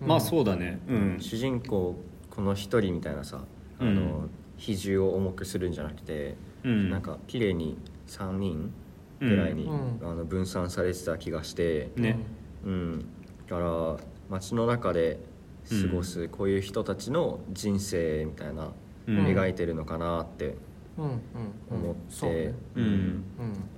[0.02, 0.78] うんまあそうだね。
[0.88, 1.16] うん。
[1.20, 1.96] 主人公
[2.28, 3.40] この一人みたいなさ
[3.78, 6.90] あの、うん比重を重くするんじゃなくて、うん。
[6.90, 7.78] なんか綺麗に
[8.08, 8.72] 3人
[9.20, 10.00] ぐらいに、うん。
[10.02, 12.18] あの分散されてた気がして、ね。
[12.64, 13.06] うん、
[13.48, 13.96] だから
[14.28, 15.20] 街の中で
[15.68, 18.72] 過ごすこういう人たちの人生みたいな、
[19.06, 19.26] うん。
[19.26, 20.56] 描いてるのかなって
[20.96, 21.12] うんうん
[21.70, 21.84] うん。
[21.84, 22.34] 思ってそうん。
[22.74, 23.24] うん。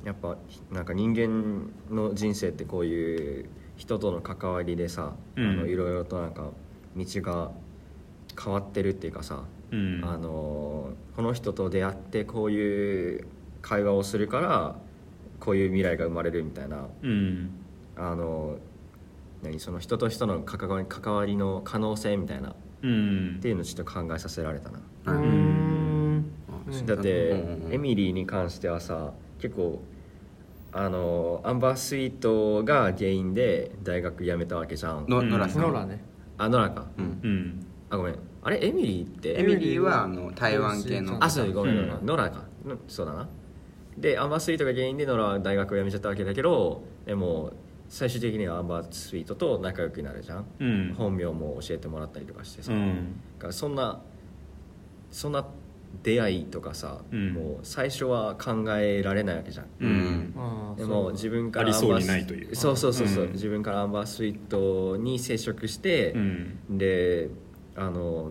[0.04, 0.36] やっぱ
[0.70, 5.50] なんか人間の人生ってこういう人との関わりでさ、うん。
[5.50, 6.50] あのいろいろとなんか
[6.96, 7.50] 道が
[8.42, 10.00] 変わってるっていうかさ、うん。
[10.04, 13.26] あのこの人と出会ってこういう
[13.62, 14.76] 会話をするから
[15.38, 17.50] こういう未来が生まれるみたいなうん。
[17.96, 18.56] あの
[19.42, 22.50] 何その人と人の関わり関わりの可能性みたいな。
[22.50, 23.38] っうん。
[23.40, 24.80] ていうのをちょっと考えさせられたな、
[26.86, 29.82] だって、エミリーに関してはさ結構
[30.72, 35.06] あのアンバースイートが原因で大学辞めたわけじゃん。
[35.08, 35.62] のうんノラさん。
[35.62, 36.02] ノラね。
[36.38, 37.20] あノラか、うん。
[37.22, 37.66] うん。
[37.90, 38.18] あごめん。
[38.42, 39.38] あれエミリーって？
[39.40, 41.22] エミリーはあの台湾系の。
[41.22, 42.06] あそうごめんごめん、うん。
[42.06, 42.44] ノラか。
[42.64, 43.28] のそうだな。
[43.98, 47.52] でアンバースイートが原因でノラは大学を辞めちゃったわけだけどでも
[47.90, 50.94] 最終的にはアンバースイートと仲良くなるじゃん、うん。
[50.96, 53.20] 本名も教えてもらったりとかしてさ、だうん。
[53.38, 54.00] からそんな
[55.10, 55.44] そんな
[56.04, 57.32] 出会いとかさ、うん。
[57.32, 59.66] もう最初は考えられないわけじゃん。
[59.66, 60.76] ううん。
[60.76, 63.32] でも自分からありそうにアンバースないというそうそうそうそう、うん。
[63.32, 66.78] 自分からアンバースイートに接触してう、ん。
[66.78, 67.28] で
[67.74, 68.30] あの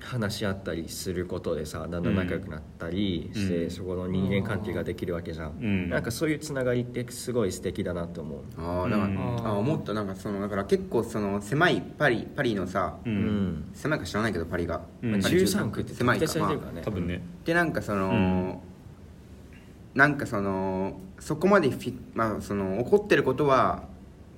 [0.00, 3.70] 話し合ったりすることでさだんだん仲良くなったりして、うん。
[3.70, 5.90] そこの人間関係ができるわけじゃん、うん。
[5.90, 8.40] なんかそういうつながりってすごい素敵だなと思う。
[8.58, 9.46] ああだから、うん。
[9.46, 9.92] あ思った。
[9.94, 13.16] なんかそのだから結構その狭いパリパリのさ、ううん。
[13.16, 15.22] ん、狭いか知らないけどパリが、うん。
[15.22, 16.38] パリ13区って狭いか。
[16.38, 17.22] まあ多分ね。
[17.44, 18.58] でなんかその、うん。
[19.94, 23.82] なんかそのそこまでフィ、まあ、その起こってることは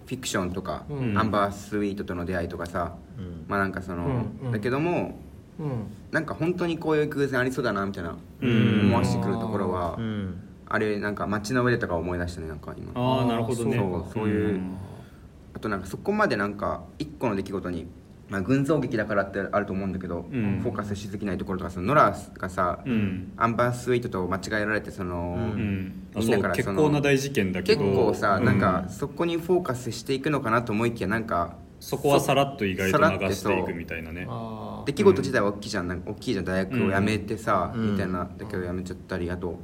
[0.06, 1.16] フィクションとか、うん。
[1.16, 3.44] アンバースイートとの出会いとかさ、うん。
[3.48, 4.46] まあなんかその、うん。
[4.46, 4.52] うん。
[4.52, 5.18] だけども
[5.58, 5.68] うん。
[6.10, 8.80] なんか本当にこういう偶然ありそうだなみたいなうん。
[8.86, 10.40] 思わせてくるところは、うん。
[10.68, 12.92] あれなんか街の上でとか思い出したねなんか今。
[12.94, 13.76] ああなるほどね。
[13.76, 14.60] そうそういう
[15.54, 17.86] あとなんかそこまでなんか一個の出来事に、
[18.30, 20.60] まあ、群像劇だからってあると思うんだけど、うん。
[20.62, 23.32] フォーカスしすぎないところとかそのノラがさ、うん。
[23.36, 25.92] アンバースイートと間違えられてその、うん。
[26.16, 28.58] みんなからその構な大事件だけ結ど構さ、うんなん。
[28.58, 34.28] かそこにフォーカスしていくのかなと思いきやなんかそこはさらっと意外と流していくみたいなね。
[34.86, 35.88] 出来事自体は大きいじゃん。
[35.88, 36.00] なん。
[36.00, 36.44] か大きいじゃん。
[36.44, 37.92] 大学を辞めてさ、うん。
[37.92, 39.58] みたいなだけど辞めちゃったりあと、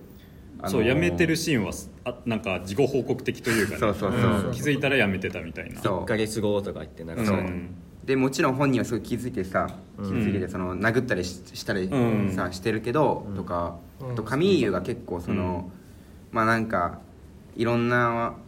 [0.58, 1.70] あのそう辞めてるシーンは
[2.04, 3.78] あなんか事後報告的というかね。
[3.78, 4.52] そうそうそう、ん。
[4.52, 5.80] 気づいたら辞めてたみたいな。
[5.80, 6.00] そう。
[6.02, 7.42] 1ヶ月後とか言ってなんかそそう。
[7.42, 7.50] の
[8.04, 12.32] でもちろん本人はすごい気づいてさ気づいててその殴ったりししたりうん。
[12.34, 14.12] さ、してるけど、とかうん。
[14.12, 15.70] あとカミーユが結構その、
[16.32, 16.98] まあなんか
[17.54, 18.47] いろんなみ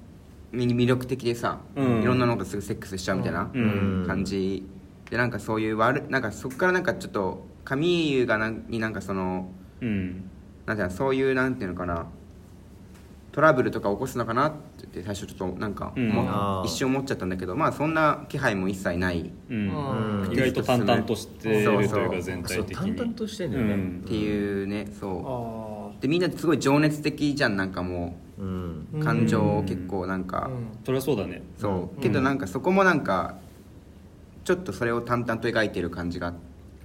[0.53, 2.03] 魅力的でさ、うん。
[2.03, 4.05] いろんなのとすぐセックスしちゃうみたいなうん。
[4.07, 4.67] 感じ。
[5.11, 10.31] でなんかそういう悪いなんかそこからなんかちょっとカミーユがなんになんかそのうん。
[10.67, 12.07] なんていうのそういうなんていうのかな
[13.33, 14.53] トラブルとか起こすのかなっ
[14.93, 16.63] て最初ちょっとなんかうん。
[16.65, 19.31] 一瞬思っちゃったんだけどまあそんな気配も一切ない。
[19.51, 20.25] うん。
[20.25, 20.33] うん。
[20.33, 22.11] 意外と淡々としてるというそうそう。
[22.11, 24.03] か全そう体的淡々にとしてんだよね、うん。
[24.05, 25.97] っていうねそう。
[25.97, 28.30] あでみんなすごい情熱的じゃんなんかもう
[29.03, 30.51] 感情うん結構なんか、
[30.85, 31.43] それはそうだね。
[31.59, 32.01] そう。
[32.01, 33.37] けどなんかそこもなんか
[34.45, 36.35] ちょっとそれを淡々と描いてる感じが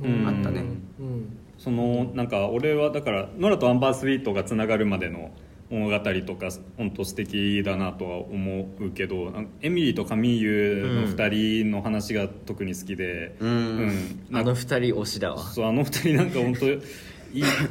[0.02, 0.28] うん。
[0.28, 0.64] あったね。
[1.00, 1.38] うん。
[1.58, 5.32] そのなんか俺はだからノラとアンバースイートがつながるまでの
[5.70, 13.50] 物語とか本当素敵だなとは思うけどエミリーとカミーユの2人の話が特に好きでうん。
[13.50, 13.88] うん。
[13.88, 15.40] なんかあの二人推しだわ。
[15.40, 16.66] そうあの二人なんか本当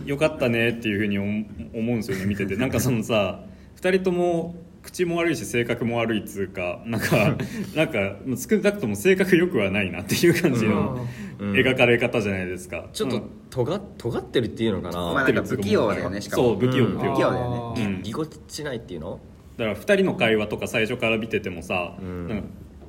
[0.06, 1.44] よかったねっていうふうに思
[1.74, 2.56] 思うんですよね見てて。
[2.56, 3.44] なんかそのさ
[3.84, 7.36] 二人とも口も悪いし性格も悪いっつうかなんか
[7.76, 11.06] なんか少なくとも性格良くはないなっていう感じの
[11.38, 11.52] うん。
[11.52, 16.42] 描かれ方じゃないですか、ちょっと尖尖ってるっていうのかな、まあなんか不器用だよねしかも。
[16.44, 17.84] そう不器用うん不器用不器用だよね。
[17.84, 19.20] うんぎこちないっていうの？
[19.58, 22.28] だから2人の会話とか最初から見ててもさ、ん。
[22.28, 22.44] なんか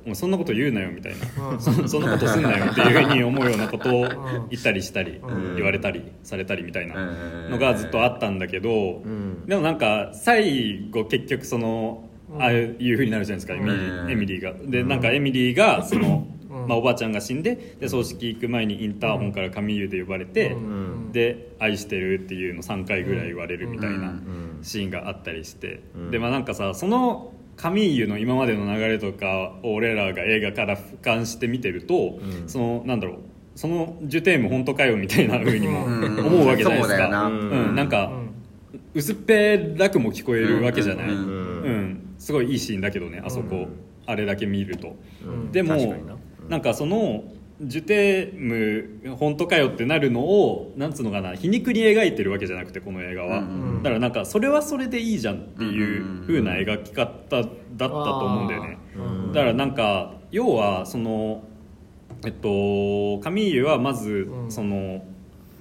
[0.06, 1.58] お前そんなこと言うなよみたいな、うん。
[1.60, 4.02] そそんなことすんなよっていうふうに思うようなことを
[4.50, 5.56] 言ったりしたり、うん。
[5.56, 7.50] 言われたりされたりみたいなうん。
[7.50, 9.46] のがずっとあったんだけど、ん。
[9.46, 12.42] でもなんか最後結局その、うん。
[12.42, 14.10] ああいうふうになるじゃないですかエミリー,、うん。
[14.10, 14.54] エミリーが。
[14.64, 16.68] でなんかエミリーがその、うん。
[16.68, 21.12] まあ、おばあちゃんが死んでで葬式行く前にインターホンからカミーユで呼ばれて、うん。
[21.12, 24.58] で「愛してる」っていうの3回ぐらい言われるみたいなうん。
[24.62, 26.10] シーンがあったりして、うん。
[26.12, 32.48] でまあなんかさそのカミーユの今までの流れとかを俺らが映画から俯瞰して見てると、うん。
[32.48, 33.16] そのなんだろう。
[33.54, 36.26] そのジュテーム本当かよみたいな風にもうん。
[36.26, 37.74] 思うわけじゃないですか、そうん。
[37.74, 38.26] なんか、うん
[38.94, 41.16] 薄っぺらくも聞こえるわけじゃない、ううん。
[41.16, 42.14] んうん。
[42.18, 43.68] すごいいいシーンだけどねあそこ、うん。
[44.06, 45.52] あれだけ見ると、うん。
[45.52, 45.74] でも
[46.48, 47.24] なんかその
[47.60, 59.32] ジュテーム本当かよってなるのをなんつうのかな皮肉に描いてるわけじゃなくてこの映画は、うんだからなんかそれはそれでいいじゃんっていう風な描き方だったと思うんだよね、うん。
[59.32, 61.44] だからなんか要はその
[62.24, 64.50] えっとカミーユはまずうん。
[64.50, 65.04] その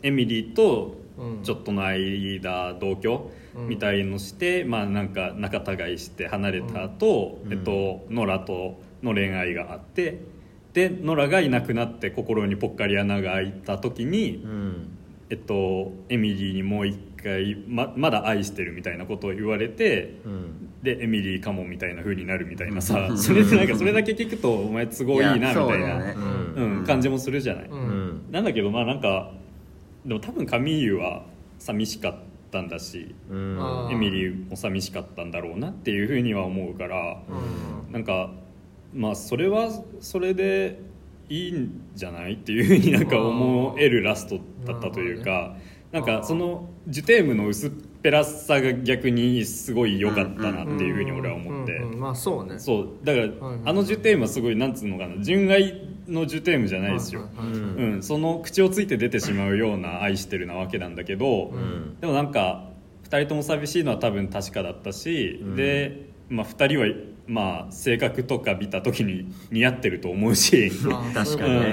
[0.03, 1.43] エミリーとうん。
[1.43, 3.67] ちょっとの間同居うん。
[3.69, 7.53] みたいのして、まあなんか仲違いして離れた後、うん。
[7.53, 10.19] えっとノラとの恋愛があって
[10.75, 14.89] でノラがいなくなって心にぽっかり穴が開いた時に、うん。
[15.27, 20.83] えっと、エミリーにもう一回ままだ愛してるみたいなことを言われてうん。
[20.83, 25.97] でエミリーかもみたいな風になるみたいなさ それでなんかそれだけ聞くとお前都合いいなみたいな。
[25.97, 26.13] ね。
[26.57, 26.83] うん。
[26.85, 27.69] 感じもするじゃない、
[28.31, 29.31] なんだけどまあなんか
[30.05, 31.23] でも多分カミーユは
[31.57, 32.15] 寂しかっ
[32.51, 37.23] たんだしエミリーも寂しかったんだろうなっていう風には思うから
[37.87, 37.93] うん。
[37.93, 38.29] なんか
[38.95, 40.79] まあそれはそれで
[41.29, 42.33] いいんじゃない？
[42.33, 45.55] っていう風になんか思えるラストだったというか
[45.91, 51.79] なんかそのジュテームの薄っぺらさが逆にすごい良かったなっていう風に俺は思って。
[51.79, 52.59] まあそうね。
[52.59, 52.89] そう。
[53.03, 53.27] だから
[53.65, 57.27] あのジュテームはすごいなんつうのかな純愛のジュテームじゃないですよ。
[57.39, 61.97] うんうん、その口をついて出てしまうような愛してるなわけなんだけど、うん。
[61.99, 62.69] でもなんか
[63.05, 65.55] 2人とも寂しいのは多分確かだったし、うん。
[65.55, 66.85] で、まあ、2人は、
[67.27, 70.71] まあ、性格とか見た時に似合ってると思うし、
[71.13, 71.59] 確かにね。
[71.59, 71.71] う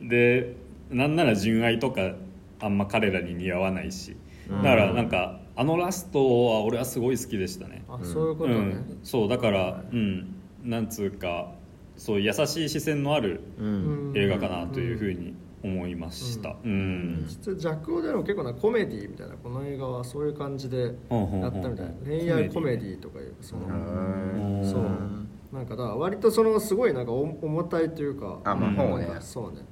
[0.00, 0.06] うん。
[0.06, 0.56] んで
[0.90, 2.12] なんなら純愛とか
[2.60, 4.16] あんま彼らに似合わないし。
[4.48, 4.62] うん。
[4.62, 7.84] だからなんかあのラストは俺はすごい好きでしたね。
[7.88, 8.56] あそういうことね。
[8.56, 11.52] うん、そうだから、うん、なんつうか
[11.96, 14.12] そう優しい視線のあるうん。
[14.14, 16.56] 映画かなというふうに思いました。
[16.64, 17.24] うん。
[17.28, 25.54] 実は弱王でも結構なコメディみたいなこの映画はそういう感じでやったみたいな恋愛コメディとかいうそのうんそう。
[25.54, 29.08] なんかだ割とそのすごいなんかお重たいというかあまあうんほうね。
[29.20, 29.64] そうね。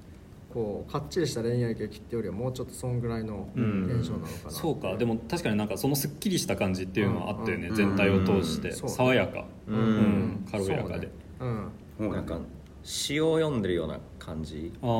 [0.52, 4.96] こうかっちりした恋愛劇っていうよりはもうちょっとそんぐらいのテンションなのかなそうか。
[4.96, 7.74] でも確かになんかそのすっきりした感じっていうのはあったよね、うん。
[7.76, 9.80] 全体を通して、爽やか、ううん。
[9.80, 11.64] ん軽やかで、そうね。
[12.00, 12.10] うん。
[12.10, 12.40] なんか
[12.82, 14.90] 詩を読んでるような感じああ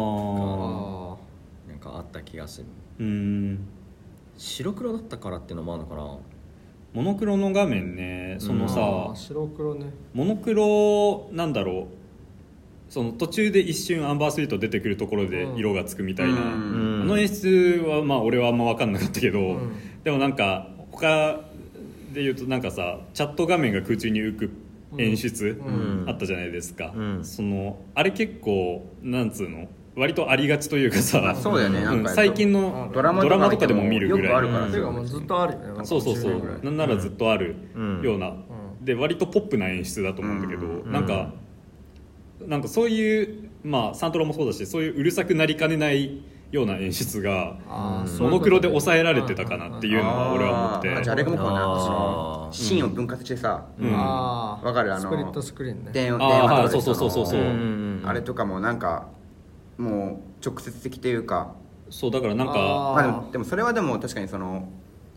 [1.15, 1.17] あ
[1.71, 2.67] なんかあった気がする。
[2.99, 3.59] うん。
[4.37, 6.19] 白黒だったからっていうのもあるのかな。
[6.93, 8.37] モノクロの画面ね。
[8.41, 9.87] そのあさ、ー白黒ね。
[10.13, 11.89] モノクロなんだろ
[12.89, 12.93] う。
[12.93, 17.01] その途中で一瞬アンバースイート出てくるところで色がつくみたいな、うん。
[17.03, 19.73] あの演出はまあ俺はあんま分かんなかったけど、ん。
[20.03, 21.41] でもなんか他
[22.13, 24.51] で言うとなんかさチャット画面が空中に浮く
[24.99, 26.05] 演出うん。
[26.09, 27.25] あったじゃないですか、うん。
[27.25, 32.03] そのあれ結構なんつうの割とありがちというかさあそうだよねなん。
[32.05, 34.25] かうん最近のドラマドラマとかでも見るぐらい。
[34.25, 35.85] よくあるからていうかもうずっとあるよね。
[35.85, 36.57] そうそうそ10年ぐらい。
[36.59, 38.03] うなんならずっとあるうん。
[38.03, 38.45] ような、ん。
[38.83, 40.93] で割とポップな演出だと思うんだけど、うん。
[40.93, 41.33] なんか、
[42.47, 47.57] なんかそういうまあサントラもそうだしそういううるさくなりかねないような演出が
[48.19, 52.83] モノクロで抑えられてたかなっていうのは俺は思ってあーじゃああれかもかなそのシー。
[52.83, 55.91] ンを分割してさうんかるあのスプリットスクリーンね。
[55.93, 57.41] 電話とかそうそうそうそうそう。
[57.41, 58.03] のうん。
[58.05, 59.07] あれとかもなんか
[59.79, 61.55] もう直接的というか。
[61.89, 62.95] そうだからなんかあー。
[62.95, 64.69] まあでもでもそれはでも確かにその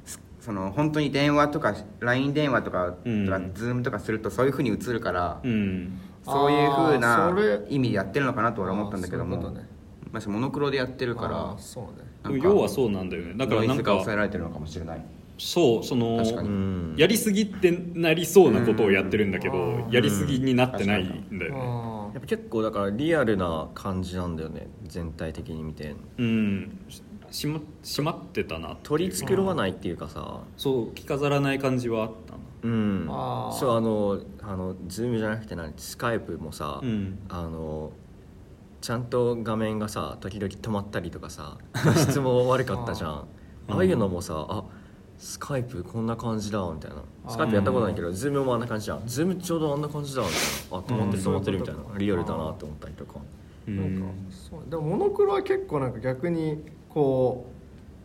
[0.05, 3.25] すその本当に電話とか LINE 電話とか、うん。
[3.25, 5.99] とか Zoom とかするとそういうふうに映るから、うん。
[6.23, 7.33] そういうふうあな
[7.69, 9.37] 意味でやってるのかなと俺は思ったんだけども。
[9.49, 9.72] ね
[10.13, 11.89] まあ、モノクロでやってるかあらーそ
[12.25, 12.39] うね。
[12.41, 13.33] 要はそうなんだよね。
[13.35, 15.03] だからなんか抑えられてるのかもしれない。
[15.39, 16.49] そうその確かに。
[16.49, 16.95] うん。
[16.95, 21.59] やりすぎってなりそうなことをやってるんだけど、うんやりすぎになってないんだよね。
[21.59, 25.95] あやっぱ結構だからリアルな感じなんだよね全体的に見て。
[26.19, 26.79] うん。
[27.31, 30.41] しましまってたな取り繕わないっていうかさ。
[30.55, 32.39] そう着飾らない感じはあったな。
[32.61, 33.05] うん。
[33.59, 35.73] そうあのあのズームじゃなくて何？
[35.75, 37.17] スカイプもさ、うん。
[37.29, 37.91] あの
[38.83, 43.11] ちゃんと画面がさ時々止まったりとかさ画 質も悪かったじゃん。
[43.69, 44.65] ああいうのもさあ
[45.17, 46.97] スカイプこんな感じだみたいな。
[47.29, 49.03] スカイプやったことないけどズームもあんな感じじゃん。
[49.05, 50.37] ズームちょうどあんな感じだみたい
[50.69, 50.77] な。
[50.79, 51.79] あ止まってる止まってるみたいな。
[51.93, 53.13] うんリアルだなって思ったりとか。
[53.69, 54.13] うんなんか。
[54.29, 57.45] そうでもモノクロは結構なんか逆にこ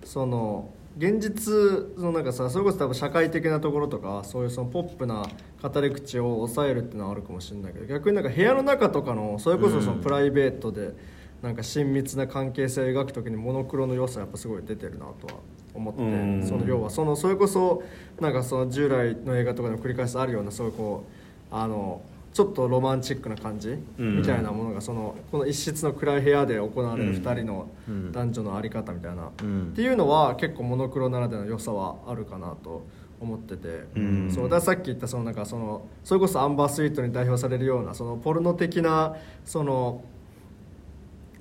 [0.05, 5.25] うその現実のなんかさそれこそ多分社会的なところとかそういうそのポップな
[5.63, 10.95] 語り口を抑えるっていうのはあるかもしれないけど逆になんか部屋の中とかのそれこそそのプライベートで
[11.43, 15.35] なんか親密な関係性を描く時にモノクロの良さやっぱすごい出てるなとは
[15.75, 16.47] 思ってうん。
[16.47, 17.83] その要はそのそれこそ
[18.21, 21.05] なんかその従来の映画とかでも繰り返しあるようなそういうこ
[21.51, 22.03] うあの
[22.33, 24.19] ちょっとロマンチックな感じうん。
[24.19, 28.13] みたいなものがそのこの一室の暗い部屋で行われるうん2人のうん。
[28.13, 29.63] 男女の在り方みたいな、うん。
[29.73, 32.85] っていうのは結構モノクロならではの良さはあるかなと
[33.21, 34.31] 思ってて、うん。
[34.31, 40.03] そうだからさっき言ったそのなんかそのそれこそアンバースイートに代表されるようなそのポルノ的なその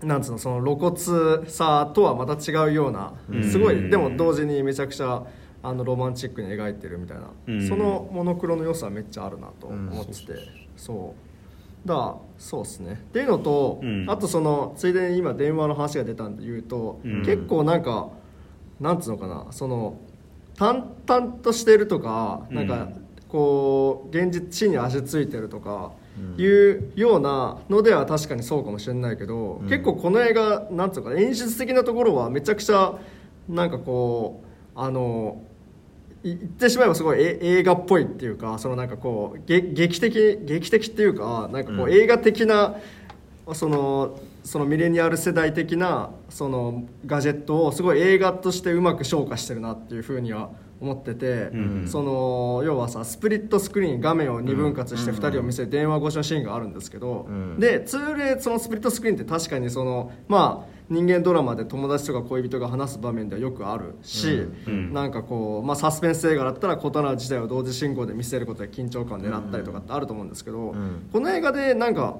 [0.02, 3.44] なんつうのその露骨さとはまた違うようなうん。
[3.44, 5.24] すごいでも同時にめちゃくちゃ
[5.64, 7.68] あのロマンチックに描いてるみたいな、うん。
[7.68, 10.34] そのモノクロの良さはめっちゃあるなと思ってて、
[10.76, 11.16] そ
[11.86, 11.88] う。
[11.88, 12.94] だそうですね。
[12.94, 14.06] っていうのと、うん。
[14.08, 17.26] あとそのついでに今電話の話が出たんで言うと、うん。
[17.26, 18.10] 結構なんか
[18.80, 19.98] なんつうのかなその
[20.58, 22.56] 淡々としてるとか、うん。
[22.56, 22.90] なんか
[23.30, 25.92] こう現実地に足ついてるとか
[26.38, 29.70] いうようなのでは確かにそうかもしれないけど、うん。
[29.70, 32.98] 結構この映画なんつうのかな演出的なところはめちゃくちゃ
[33.48, 34.44] なんかこ
[34.76, 35.42] うあの
[36.24, 41.94] い言ってしまえばすごいえ映画っぽいっていうかそのなんかこうげ劇的劇的っていうかなんかこう、うん。
[41.94, 42.76] 映画的な
[43.54, 51.88] そのそのミレニアル世代的なそのガジェットをすごい映画としてうまく昇華してるなっていうふうには思ってて、うん。
[51.88, 57.60] その要はさスプリットスクリーン画面を2分割して2人を見せる電話越しのシーンがあるんですけど、うん。
[57.60, 64.94] で通例そのスプリットスクリーンって確かにそのまあ人間ドラマで友達とか恋人が話す場面ではよくあるし、うん。
[64.94, 71.10] なんかこう、まあ、サスペンス映画だったら異なる時代を同時進行で見せることで緊張感を狙ったりとかってあると思うんですけど、ん。
[71.12, 72.16] この映画でなんか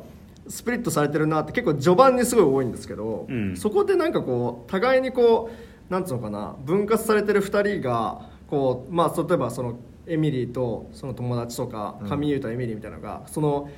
[0.50, 3.56] スプリットされてるなって結構序盤にすごい多いんですけど、うん。
[3.56, 5.50] そこでなんかこう互いにこ
[5.90, 9.78] うなんつうのかな分割されてる2人がこう、まあ、例えばその
[10.08, 13.70] エミリーとその友達とかカミユーとエミリーみたいなのが、その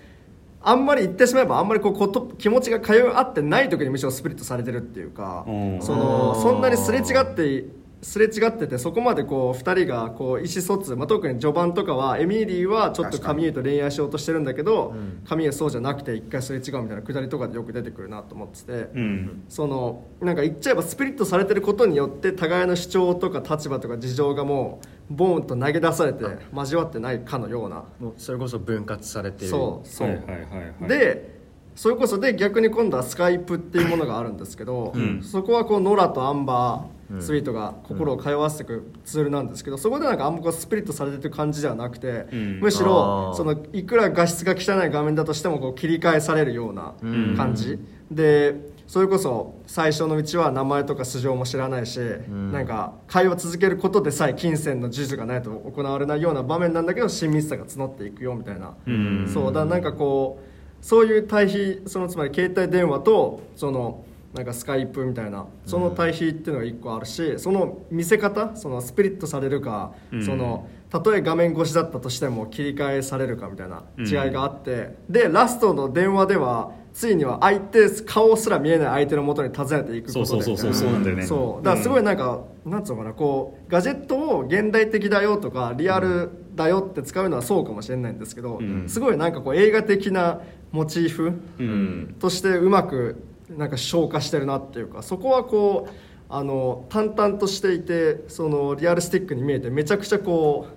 [0.61, 5.82] あんまり言ってしまえばあんまりこうこと気持ちが通い合ってない時にむしろスプリットされてるっていうか、うん。
[5.82, 7.65] そのそんなにすれ違って
[8.02, 15.22] すれ違っててそこまでこう2人がこう意思疎通、まあ、特に序盤とかはエミリーはちょっとカミと恋愛しようとしてるんだけど、うん。
[15.28, 18.72] カミそうじゃなくて一回すれ違うみたいなくだりとかでよく出てくるなと思ってて。
[18.93, 19.43] うん。
[19.50, 24.80] そのなんか言っちゃえばスプリットされてることによって互いの主張とか立場とか事情がも
[25.10, 26.24] うボーンと投げ出されて
[26.54, 27.84] 交わってないかのような。
[28.00, 29.50] もうそれこそ分割されてる。
[29.50, 30.41] そうそう、はいはいはい
[30.82, 30.88] はい。
[30.88, 31.39] で
[31.80, 35.24] それこそで逆に今度はスカイプっていうものがあるんですけど、うん。
[35.24, 37.20] そこはこうノラとアンバうん。
[37.20, 42.60] ースイートが心を通わせていくツールなんですけどそこでなんかあんまこうスプリットされてる感じではなくて、うん。
[42.60, 47.36] むしろそのいくら画質が汚い画面だとしてもこう切り替えされるようなうん。
[47.38, 47.80] 感じ、
[48.12, 48.56] で
[48.86, 52.52] それこそ最初のうちは名前とか素性も知らないし、ん。
[52.52, 59.32] なんか会話続けることでさえ金銭の授受がないと行われないような場面なんだけど親密さが募っていくよみたいな、うん。
[59.34, 60.49] そうだなんかこう
[60.82, 70.26] そういう対比そのつまり携帯電話とそのなんかスカイプみたいなその対比っていうのが一個あるし、その見せ方そのスピリットされるか、うん。
[70.26, 80.26] そのたとえ画面越しだったとしても切り替えされるかみたいな違いがあって、でラストの電話ではついには相手顔すら見えない相手の元に訪ねていくことで。
[80.26, 81.26] そうそうそうそうそうなんだよね。
[81.26, 81.66] そう。
[81.66, 88.88] だからすごいなんか、なんつうのかなこうガジェットを現代的だよとかリアルだよって使うのはそうかもしれないんですけど、うん。
[88.88, 92.15] すごいなんかこう映画的なモチーフうん。
[92.20, 95.93] としてうまくなんか消化してるなっていうかそこはこう
[96.30, 100.67] あの淡々としていてそのリアルスティックに見えてめちゃくちゃこ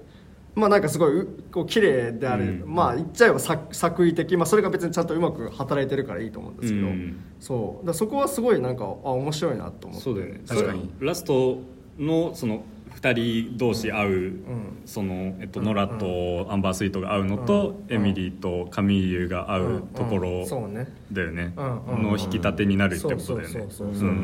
[0.57, 2.75] うまあなんかすごいうこう綺麗である、うん。
[2.75, 7.17] まあ言っちゃえば作作為的、まあ、それが別にちゃんとうまく働いてるからいいと思うんですけど、うん。
[7.41, 7.87] そう。
[7.87, 10.05] だそこはすごいなんかあ面白いなと思って。
[10.05, 10.41] そうだよね。
[10.47, 10.91] 確かに。
[11.01, 11.59] ラスト
[11.99, 12.65] のその
[13.03, 14.83] 2人同士会う、ん。
[14.87, 15.67] その、えっとうん。
[15.67, 17.95] ノラとアンバースイートが会うのと、うん。
[17.95, 20.21] エミリーとカミーユが会うとこうん。
[20.23, 20.47] ろうん。
[20.47, 20.89] そうね。
[21.11, 23.67] だよね、の引き立てになるってことだよね。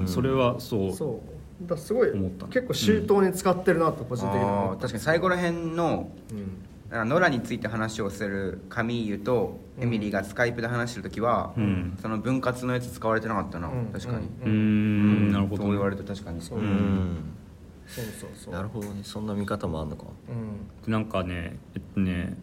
[0.07, 0.93] それはそう。
[0.93, 1.23] そ
[1.61, 1.67] う。
[1.67, 2.47] だすごい思った。
[2.47, 6.63] 結構周到に使ってるなと個人的に確かに最後らへんのうん。
[6.89, 11.99] だからノラについて話をするカミーユとエミリーがスカイプで話してる時は、うん。
[12.01, 13.87] その分割のやつ使われてなかったな、うん。
[13.93, 15.33] 確かに、うーん。
[15.33, 16.41] なるほど、そう言われると確かに。
[16.41, 16.59] そう。
[16.59, 17.35] うん
[17.89, 18.55] そうそうそう。
[18.55, 19.01] なるほどね。
[19.03, 20.05] そんな見方もあんのか。
[20.87, 20.93] うん。
[20.93, 22.37] なんかねえっとね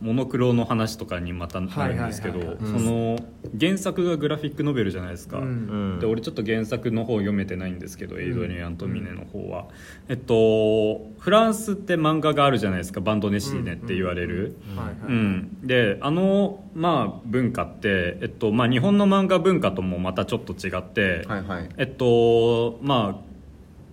[0.00, 3.18] モノクロの話とかにまたなるんですけどその
[3.58, 5.44] 原作がグラフィックノベルじゃないですか、うん。
[5.44, 5.48] う
[5.96, 6.00] ん。
[6.00, 9.66] で俺ちょっと原作の方読めてないんですけど、エイドリアンとミネの方は、
[10.08, 14.96] えっとフランスって漫画があるじゃないですかバンドネシーネって言われる、はいはい。
[15.06, 21.68] うん、であの、まあ、文化って、えっとまあ、日本の漫画文化ともまたちょっと違って、はいはい。
[21.76, 23.29] えっとまあ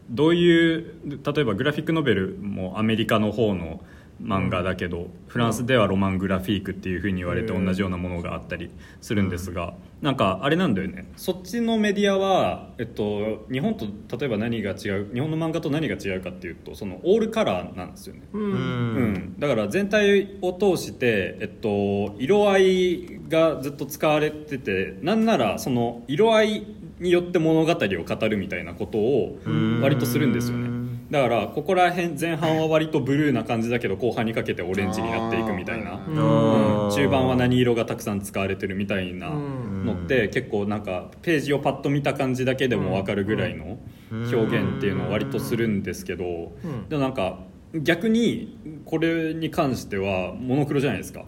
[0.09, 0.93] どういう
[1.23, 3.81] 例えばグラフィックノベルもアメリカの方の
[4.21, 11.11] 漫画だけど、フランスではロマングラフィークっていうふうに言われてうん同じようなものがあったりするんですが、なんかあれなんだよね。
[11.15, 13.85] そっちのメディアは、えっと、日本と
[14.17, 18.21] 例えば何が違う日本の漫画と何が違うかっていうとそのオールカラーなんですよね。
[18.33, 18.51] ううん。
[18.51, 26.67] うん、だから全体を通して、えっと、色合いがずっと使われててなんならその色合い
[26.99, 29.37] によって物語を語るみたいなことを
[29.81, 30.77] 割とするんですよね。
[31.09, 36.85] だからここら辺前半は割とブルーな感じだけど後半にかけてオレンジになっていくみたいな、うん。
[36.85, 36.91] うん。
[36.91, 43.77] 中盤は何色がたくさん使われてるみたいなのって結構なんかページをパッと見た感じだけでも分かるぐらいの
[44.11, 46.89] 表現っていうのを割とするんですけどん。
[46.89, 47.39] でもなんか
[47.73, 51.23] 逆にこれに関してはモノクロじゃないですか、ん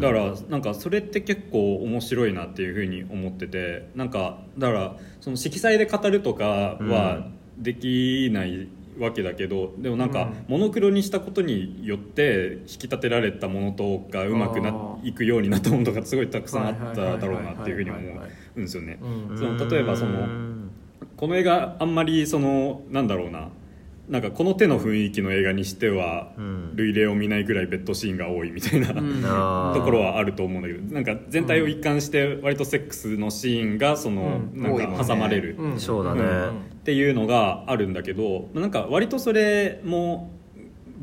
[0.00, 6.44] だからなんかそれって結構面白いなっていうふうに思っててなんかだからその色彩で語るとか
[6.80, 7.28] は
[7.58, 8.68] できない
[8.98, 17.98] わけだけどでもなんかモノクロにしたことによって引き立てられたものとかうまくないくようになったものとかすごいたくさんあっただろうなっていうふうに思
[18.56, 18.98] うんですよね。
[19.00, 20.26] うんその例えばその
[21.16, 23.48] この映画あんまりそのなんだろうな
[24.08, 26.76] なんかこの手の雰囲気の映画にしてはうん。
[26.76, 28.96] 類例を見ないぐらいベッドシーンが多いみたいな、ん。
[29.26, 29.78] あー。
[29.78, 34.62] ところはあると思うんだけどなんか全体を一貫して割とセックスのシーンがそのうん。
[34.62, 35.78] なんか挟まれるうん。
[35.80, 40.32] そうだね、っていうのがあるんだけどなんか割とそれも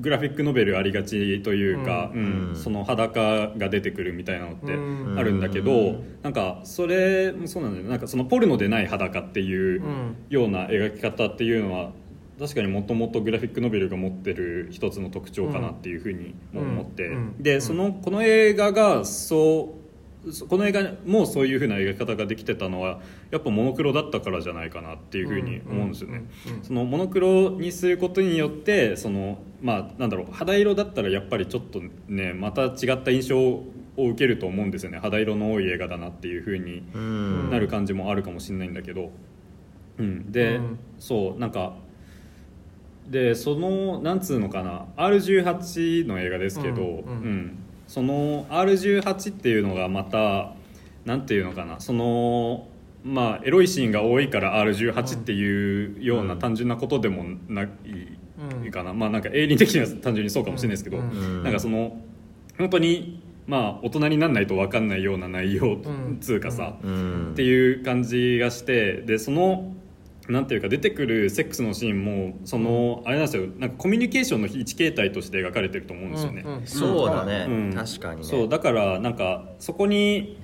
[0.01, 2.56] グラフィックノベルありがちというか、ううんん。
[2.56, 5.16] その裸が出てくるみたいなのってうん。
[5.18, 7.89] あるんだけど、なんかそれもそうなんだよね。
[7.91, 10.16] なんかそのポルノでない裸っていううん。
[10.30, 11.91] ような描き方っていうのは
[12.40, 19.86] 確かにもともとグラフィックノベルが持ってる一つの特徴かなっていうふうにも思って、でそのこの映画がそう
[20.32, 23.00] そこの映画もそういうふうな描き方ができてたのは
[23.32, 26.24] やっぱモノクロだったからじゃないかなっていうふうに思うんですよね。
[26.64, 33.64] そのモノクロにすることによってそのまあなんだろう肌色だったらやっぱりちょっとねまた違った印象を
[33.98, 35.00] 受けると思うんですよね。
[35.00, 37.50] 肌色の多い映画だなっていうふうにうん。
[37.52, 39.12] なる感じもあるかもしれないんだけど、
[40.00, 40.80] うん、で、うん。
[40.98, 41.76] そうなんか
[43.08, 46.91] でそのなんつうのかな R18 の映画ですけど、ううん。
[46.91, 47.58] んうん。
[47.88, 50.53] その R18 っていうのがまた
[51.06, 52.68] なんていうのかなその
[53.03, 57.70] まあエロいシーンが多いから R18 っていうような単純なことでもない
[58.64, 58.72] うん。
[58.72, 62.01] かな、まあなんか営利的には単純にそうかもしれないですけど、なんかその
[62.58, 66.18] 本当にまあ大人にならないと分かんないような内容ん。
[66.20, 67.32] つうかさ、うん。
[67.34, 69.74] っていう感じがしてでその
[70.28, 73.47] なんていうか出てくるセックスのシーンもそのあれなんですよ。
[73.59, 77.73] なんかコミュニケーションの一形態として描かれてると思うんですよね、うんうんそうだね、うん。
[77.73, 78.23] 確かにね。
[78.23, 80.39] そうだからなんかそこに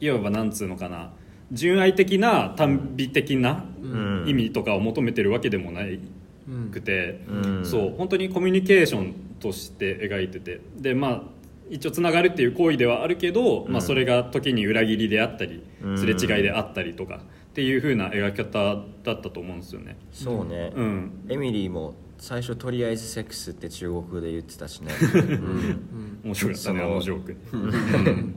[0.00, 1.12] いわばなんつうのかな。
[1.52, 4.24] 純愛的な単美的なうん。
[4.26, 6.00] 意味とかを求めてるわけでもない
[6.48, 7.64] うんくて、うん。
[7.64, 10.60] そう本当にコミュニケーションとして描いてて。
[10.78, 11.22] でまあ
[11.68, 15.98] 一応つながるっていう行為ではあるけど、まあ、それが時に裏切りであったりうん。
[15.98, 17.20] すれ違いであったりとか
[17.56, 19.96] っていう風な描き方だったと思うんですよね。
[20.12, 21.26] そうね、うん。
[21.30, 25.20] エミリーも最初とりあえずセックスって中国語で言ってたしね、うん。
[25.20, 26.20] うん。
[26.24, 28.34] 面白かったねあそののジョーク、うん。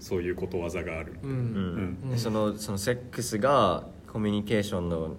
[0.00, 1.54] そういうことわざがある、ううん。
[1.54, 2.10] んうん。
[2.10, 5.14] でそのそのセックスがコミュニケーションの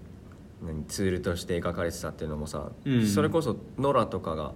[0.62, 3.08] 何ツールとして描かれてたっていうのもさ、うん。
[3.08, 4.52] それこそノラとかが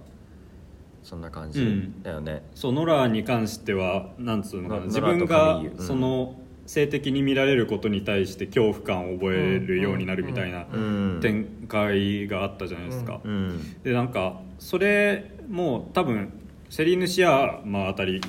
[1.02, 4.80] そんな感じうんだよね、そうノラに関してはなんつうのかな。
[4.82, 6.36] ノ自分がその
[6.66, 16.32] 性的に見られることに対して恐怖感を覚えるようになるみたいなうん展開があったじゃないですか、うんでなんかそれも多分
[16.70, 18.20] セリーヌ・シアーマあたり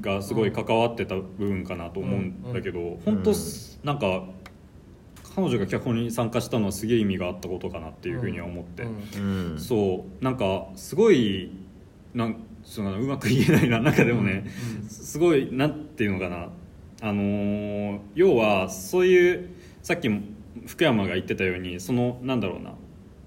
[0.00, 3.32] がすごい関わってた部分かなと思うんだけど、本当
[3.82, 4.24] なんか
[5.34, 8.86] 彼女が脚本に参加したのはすげえ意味があったことかなっていうふうには思って、
[9.56, 11.50] そうなんかすごい
[12.14, 14.44] なんそのうまく言えないななんかでもね、
[14.88, 16.50] すごいなんていうのかな
[17.00, 19.50] あのー要はそういう
[19.82, 20.20] さっきも
[20.66, 22.74] 福山が言ってたようにそのなんだろうな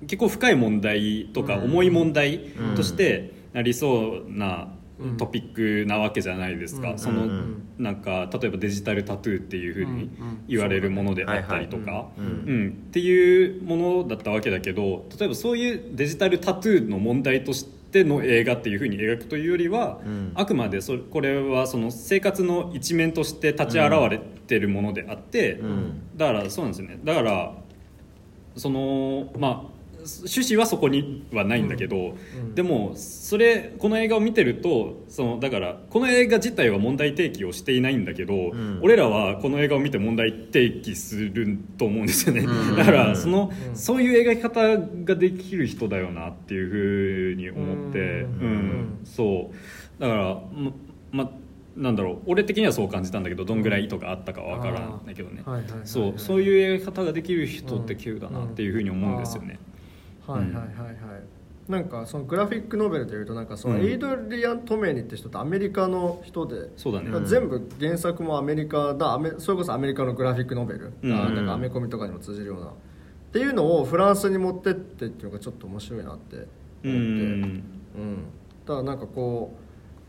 [0.02, 2.40] 結構深い問題とか重い問題
[2.76, 5.18] としてなりそうなうん。
[5.18, 7.00] トピックなわけじゃないですか、うん。
[7.00, 10.12] その、うんなんか例えばデジタルタトゥーっていうふうに
[10.48, 12.10] 言われるものであったりとか。
[12.16, 20.32] っていうものだったわけだけど例えばそういうデジタルタトゥーの問題とししての映画っていうふうに描くというよりは、うん。
[20.34, 26.02] あくまでそれこれはその生活の一面として立ち現れてるものであって、ん。
[26.16, 27.00] だからそうなんですよね。
[27.04, 27.54] だから
[28.56, 29.71] そのまあ
[30.02, 32.16] 趣旨はそこにはないんだけど、
[32.56, 38.80] でもそれこの映画を見てるとそのだからこの映画自体は問題提起をしていないんだけど、ん。
[38.82, 42.76] 俺らはこの映画を見て問題提起すると思うんですよね、うん。
[42.76, 48.48] だからその、そういう描き方ができる人だよなっていうふうに思って、ううん。
[48.48, 49.52] んそ
[50.00, 50.02] う。
[50.02, 50.24] だから
[50.54, 50.72] ま
[51.12, 51.32] ま
[51.78, 52.18] なんだろう。
[52.26, 55.44] 俺的にはそう感じたんだけどどんぐらい意図があったかは分からないけどね、
[55.86, 56.14] そう。
[56.18, 59.58] そういう描き方ができる人って稀有だなっていうふうに思うんですよね、
[60.28, 60.98] はいはいはいはい。
[61.72, 63.82] なんかそのグラフィックノベルでいうとなんかそのうん。
[63.82, 71.14] エイドリアン・トメニって人ってアメリカの人で、そうだね、うん全部原作もアメリカだアメそれこそアメリカのグラフィックノベル、うん。
[71.14, 72.68] あなんかアメコミとかにも通じるような。
[72.68, 72.70] っ
[73.32, 76.50] ていうのをフランスに持ってってっていうのがちょっと面白いなって思って、
[76.84, 76.94] うん。
[76.94, 77.64] うん。
[78.66, 79.56] だからなんかこ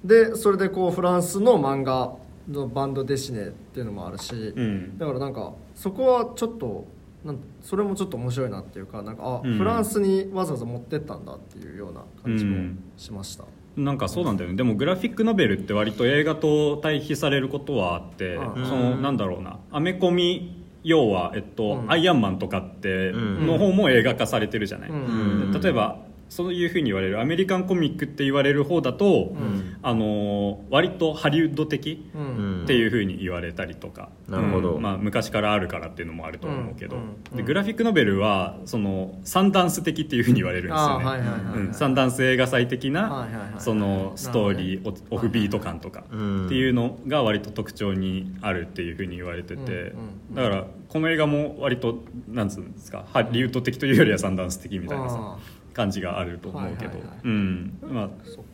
[0.05, 2.15] うでそれでこうフランスの漫画
[2.49, 4.99] のバンドデシネっていうのもあるし、うん。
[4.99, 6.87] だからなんかそこはちょっと
[7.25, 9.59] なんそれもちょっと面白いなっていうかなんかあ、うん。
[9.59, 12.79] フランスにわざわざ持ってったんだっていうような感じもうん。
[12.97, 13.45] しました、
[13.77, 14.57] なんかそうなんだよね。
[14.57, 18.67] でもグラフィックノベルって割と映画と対比されることはあって、うん。
[18.67, 19.59] そのなんだろうな。
[19.71, 21.93] アメコミ要は、えっとうん。
[21.93, 23.47] アイアンマンとかってうん。
[23.47, 25.53] の方も映画化されてるじゃない、うん。
[25.53, 26.01] で例えば
[26.33, 29.77] そういうふうに言われるアメリカンコミックって言われる方だと、ん。
[29.83, 32.63] あの割とハリウッド的うん。
[32.65, 34.77] っていうふうに言われたりとか、なるほど。
[34.77, 34.83] うん。
[34.83, 36.97] まあ、昔からあるからっていうのもあると思うけど、
[37.35, 46.47] でグラフィックノベルはそのサンダンス的っていうふうに言われるんですよね、サンダンス映画祭的な、そのストーリー、オフビート感とかうん。
[46.47, 49.93] っていうのが割と特徴にあるっていうふうに言われてて、
[50.33, 55.17] だからこの映画も割となんつうんですかハリウッド的というよりはサンダンス的みたいなさ。
[55.19, 56.93] あ感じがあると思うけど、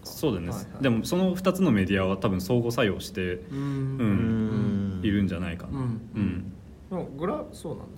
[0.05, 0.83] そうだね、はいはい。
[0.83, 5.01] でもその2つのメディアは多分相互作用して、ーううん。
[5.01, 5.05] ん。
[5.05, 5.85] いるんじゃないかな、うん。
[6.15, 6.53] うん。
[6.91, 7.98] でもグラそうなんだ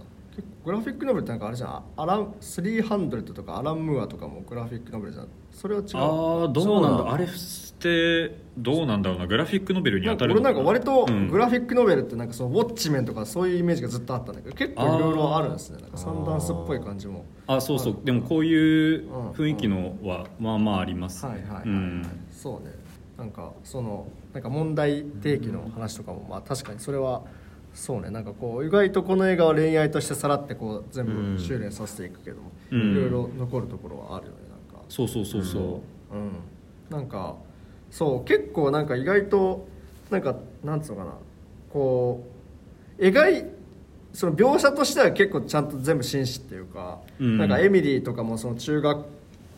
[0.65, 5.29] グラフィックノベルってなんかあれじゃんアラン300とかアラン・ムーアとかもグラフィックノベルじゃん。
[5.51, 5.89] それは違う。
[5.97, 7.29] ああどうなんだだあれっ
[7.81, 11.29] てどうなんだろうなグラフィックノベルに当たるの俺なんか割とうん。
[11.29, 15.81] グラフィックノベルってなんかそのウォッチメンとかそういうイメージがずっとあったんだけど結構いろいろあるんですね。
[15.81, 17.25] なんかサンダンスっぽい感じも。
[17.47, 17.97] あそうそう。
[18.05, 21.33] でもこういう雰囲気のはまあまあありますね。
[21.33, 21.69] はいはいはい、はい。
[21.69, 22.07] うん。
[22.31, 22.75] そうね。
[23.17, 27.23] なんかそのなんか問題提起の話とかもまあ確かにそれは
[27.75, 32.93] そうねなんかこう意外とこの映画は恋愛としてさらってこう全部修練させていくけども、うん。
[32.93, 34.85] いろいろ残るところはあるよねなんか。
[34.89, 35.59] そうそうそうそ
[36.13, 36.15] う。
[36.15, 36.33] うん。
[36.91, 37.37] なんか
[37.91, 39.67] そう結構なんか意外と
[40.11, 41.13] なんかなんつうのかな
[41.73, 42.25] こ
[42.99, 43.45] う描い
[44.13, 47.39] その描写としては結構ちゃんと全部紳士っていうか、うん。
[47.39, 49.07] なんかエミリーとかもその中学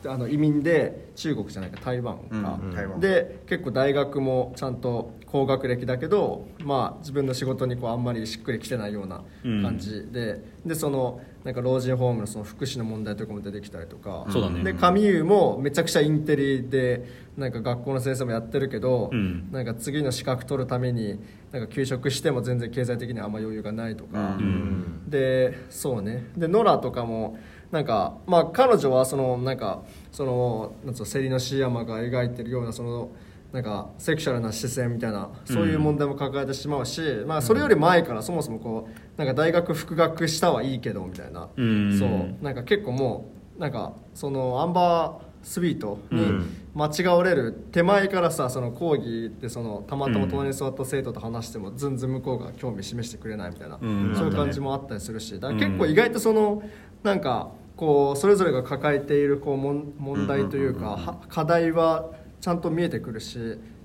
[0.04, 14.62] あの移民で中国じゃないか台湾か、うん台湾で結構大学もちゃんと高学歴だけど、まあ、自分の仕事にこうあんまりしっくりきてないような感じで、でそのなんか老人ホームのその福祉の問題とかも出てきたりとか、ね。
[14.62, 17.04] でカミューもめちゃくちゃインテリで
[17.38, 19.48] なんか学校の先生もやってるけど、うん。
[19.50, 21.18] なんか次の資格取るために
[21.50, 25.08] なんか休職しても全然経済的にはあんま余裕がないとか、うん。
[25.08, 26.26] でそうね。
[26.36, 27.38] でノラとかも
[27.70, 33.08] なんかまあ彼女はそのなんかそのなんつうのセリノシヤマが描いてるようなその
[33.52, 41.98] なんかセクシャルな視線みたいなそういう問題も抱えてしまうし、まあそれより前からそもそもこうなんか大学復学したはいいけどみたいな、うん。
[41.98, 42.44] そう。
[42.44, 46.56] なんか結構もうなんかそのアンバースイートにうん。
[46.74, 54.14] 間違われる手前からさその講義でそのたまたま隣に座った生徒と話しても全然向こうが興味示してくれないみたいな、うん。
[54.16, 55.38] そういう感じもあったりするし。
[55.38, 56.62] だから結構意外とその
[57.02, 62.12] なんかこうそれぞれが抱えているこうもん問題というかは課題は
[62.42, 63.38] ちゃんと見えてくるし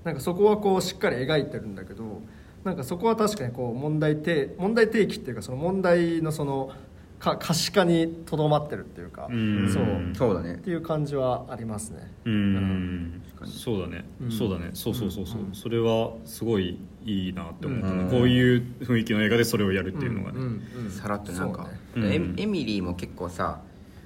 [0.04, 2.20] なんかそこはこうしっかり描いてるんだけど
[2.64, 6.72] なんかそこは確かにこう問題提問題提起っていうかその問題のその
[7.18, 9.72] か可視化にとどまってるっていうか、うん。
[9.72, 10.16] そう。
[10.16, 10.54] そうだね。
[10.54, 12.12] っていう感じはありますね。
[12.24, 13.22] うん。
[13.44, 14.30] そうだね、うん。
[14.30, 14.70] そうだね。
[14.74, 15.54] そうそうそうそう、うん。
[15.54, 18.10] それはすごいいいなって思ったね、うん。
[18.10, 20.42] こういう雰囲気の映画でそれをやるっていうのがね、ん。
[20.42, 20.46] う
[20.86, 20.90] ん。
[20.90, 23.62] さらっとなんか、エミリーも結構さ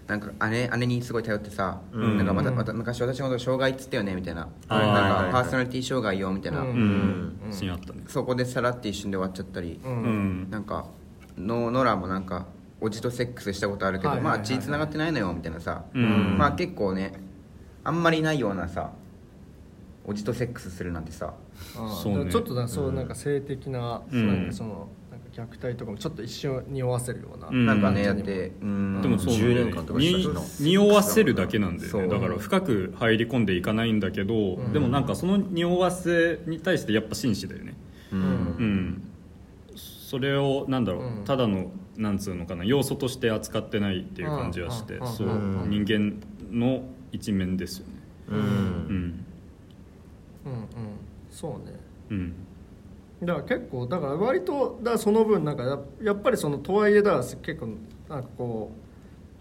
[0.07, 2.17] なんか姉姉にすごい頼ってさ、うん。
[2.17, 6.69] なんかまたうんまた昔私のこと障害っつったよねみたいな,、はいはいはいなんかパーソナリティ障害よみたいな、うん。
[6.69, 7.39] うん。
[7.47, 8.03] うんシーンあったね。
[8.09, 10.47] そこでさらって一瞬で終わっちゃったり、ううん。
[10.47, 10.87] ん、なんか
[11.39, 12.47] ノノラもなんか
[12.81, 14.39] おじとセックスしたことあるけど、はいはいはいはい。
[14.41, 16.37] まあ血繋がってないのよみたいなさ、うん。
[16.37, 17.13] まあ結構ね
[17.85, 18.91] あんまりないようなさ
[20.05, 21.33] おじとセックスするなんてさ。
[21.79, 22.31] ああそうね。
[22.31, 24.27] ちょっとなんかそうなんか性的な、うん。
[24.27, 24.87] なんかそのなんか
[25.35, 27.67] 虐待とかもちょっと一瞬匂わせるような、うん。
[27.67, 29.01] なんかねやってうん。
[29.03, 29.49] でもそうなんだ。
[29.49, 30.01] よ10年間とか
[30.61, 32.09] 匂わせるだけなんだよね。
[32.09, 34.73] だから深く入り込んでいかないんだけど、うん。
[34.73, 37.75] でもなんかその匂わせに対してやっぱ紳士だよね。
[38.13, 38.23] ううん。
[38.23, 39.03] うん。
[39.77, 41.25] それをなんだろう、うん。
[41.25, 45.07] ただのなんつうのかな要素として扱ってないっていう感じはして、うん。
[45.07, 45.31] そう、う
[45.67, 45.71] ん。
[45.71, 46.21] 人間
[46.51, 47.95] の一面ですよね。
[48.29, 48.45] ううんん。
[50.45, 50.67] うんうん。
[51.31, 51.79] そうね。
[52.11, 52.35] うん
[53.23, 57.69] だから結構だから割とだその分なんかややっぱりそのとはいえだ結構
[58.09, 58.73] なんかこ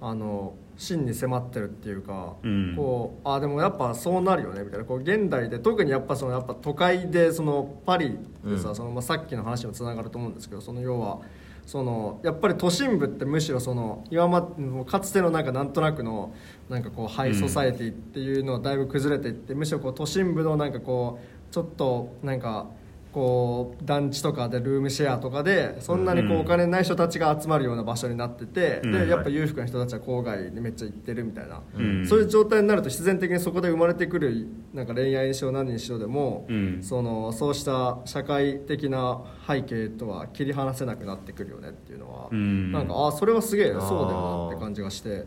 [0.02, 2.76] うあの真に迫ってるっていうか、うん。
[2.76, 4.86] こうあでもやっぱそうなるよねみたいな。
[4.86, 8.76] こう現代で特にやっぱそのやっぱ都会でそのパリでさ、うん。
[8.76, 11.20] そのまあさっきの話にもつながると思うんですけどその要は
[11.68, 14.42] そのやっぱり都心部ってむしろその今ま
[14.86, 16.34] かつてのなんかなんとなくの
[16.70, 22.68] なんかこうハイソサエティっていうのはだいぶ崩れていって、むしろこう都心部のなんかこうちょっとなんか
[23.14, 28.92] こう団地とかでルームシェアとかでそんなにこううんお金ない人たちが集まるような場所になってて、うん。
[28.92, 32.08] でやっぱ裕福な人たちは郊外にめっちゃ行ってるみたいな、うん。
[32.08, 36.80] そういう状態になると必然的にそこで生まれてくるなんか恋愛にしろ何にしろでも、うん。
[36.82, 42.72] そのそうした社会的な背景とは切り離せなくなってくるよねっていうのは、うん。
[42.72, 45.26] なんかあそれはすげえそうだよなって感じがして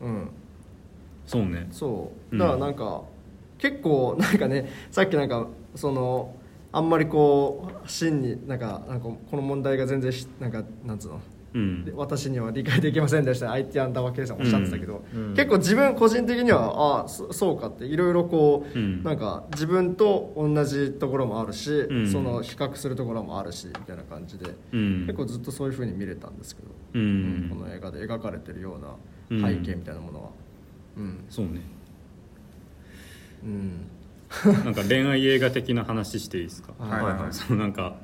[0.00, 0.30] うん。
[1.26, 1.68] そうね。
[1.70, 2.38] そう。
[2.38, 3.02] だからなんか、
[3.58, 6.34] 結構なんかねさっきなんかその
[6.76, 11.20] あんまりこう真になんかなんかこの問題が全然しなんかなんつうの？
[11.54, 11.84] うん。
[11.86, 13.50] で私には理解できませんでした。
[13.50, 15.34] IT アンダーバーさんおっしゃってたけど、うん。
[15.34, 19.02] 結構自分個人的にはああそそうかっていろいろこう、うん。
[19.02, 22.12] なんか自分と同じところもあるし、ん。
[22.12, 25.06] その比較するところもあるしみたいな感じで、うん。
[25.06, 28.76] 結構ずっとそういうふうに見れたんですけど、ううんこの映画で描かれてるよ
[29.30, 30.30] うな背景みたいなものは。
[30.98, 31.24] うん。
[31.30, 31.62] そうね。
[33.44, 33.86] うん
[34.64, 36.72] なんか恋愛映画的な話していいですか？
[36.78, 37.32] はいはいはい。
[37.32, 37.96] そのなんか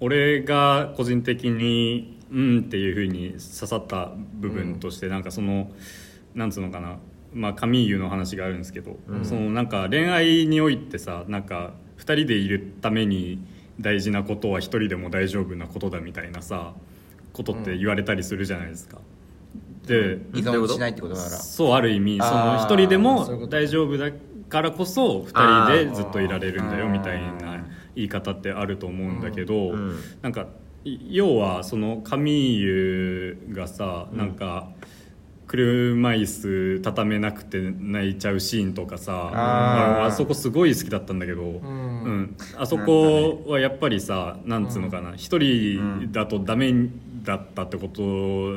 [0.00, 5.70] 俺が個人的にうんっていうふうに刺さった部分として、なんかその
[6.34, 6.98] なんつうのかな
[7.32, 9.24] まあカミーユの話があるんですけど、うん。
[9.24, 13.38] そのなんか恋愛においてさなんか2人でいるために
[13.80, 16.74] 大事なことは1人でも大丈夫なことだみたいなさ
[17.32, 18.98] ことって言われたりするじゃないですか。
[19.86, 21.28] で、依存しないってことなら。
[21.30, 24.10] そうある意味そのあー一人でも大丈夫だ
[24.48, 30.00] からこそ二人でずっといられるんだよみたいな言い方ってあると思うんだけど、うん。
[30.22, 30.46] なんか
[30.84, 34.70] い要はそのカミーユがさなんか
[35.48, 40.06] 車椅子畳めなくて泣いちゃうシーンとかさあー。
[40.06, 41.44] あそこすごい好きだったんだけど、ん。
[41.44, 42.36] うん。
[42.56, 46.72] あそこはやっぱりさなんつうのかな一人だとダメ
[47.24, 48.02] だったってこと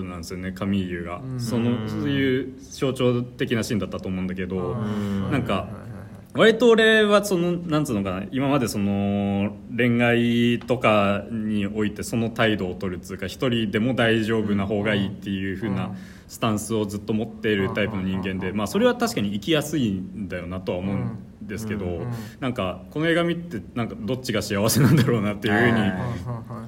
[0.04, 1.40] なんですよねカミーユが、うん。
[1.40, 5.32] そのそういう象徴的なシーンだったと思うんだけど、うん。
[5.32, 5.70] なんか
[6.34, 15.94] 割と俺はそのなんつうのかな今までその恋愛とかにおいてその態度を取るっつうか一人でも大丈夫な方がいいっていう風な
[16.32, 22.04] スタンスをずっと持っているタイプの人間でまあそれは確かに生きやすいんだよなとは思うんですけど
[22.40, 25.92] なんかこの映画見てなんかどっちが幸せなんだろうなっていう風に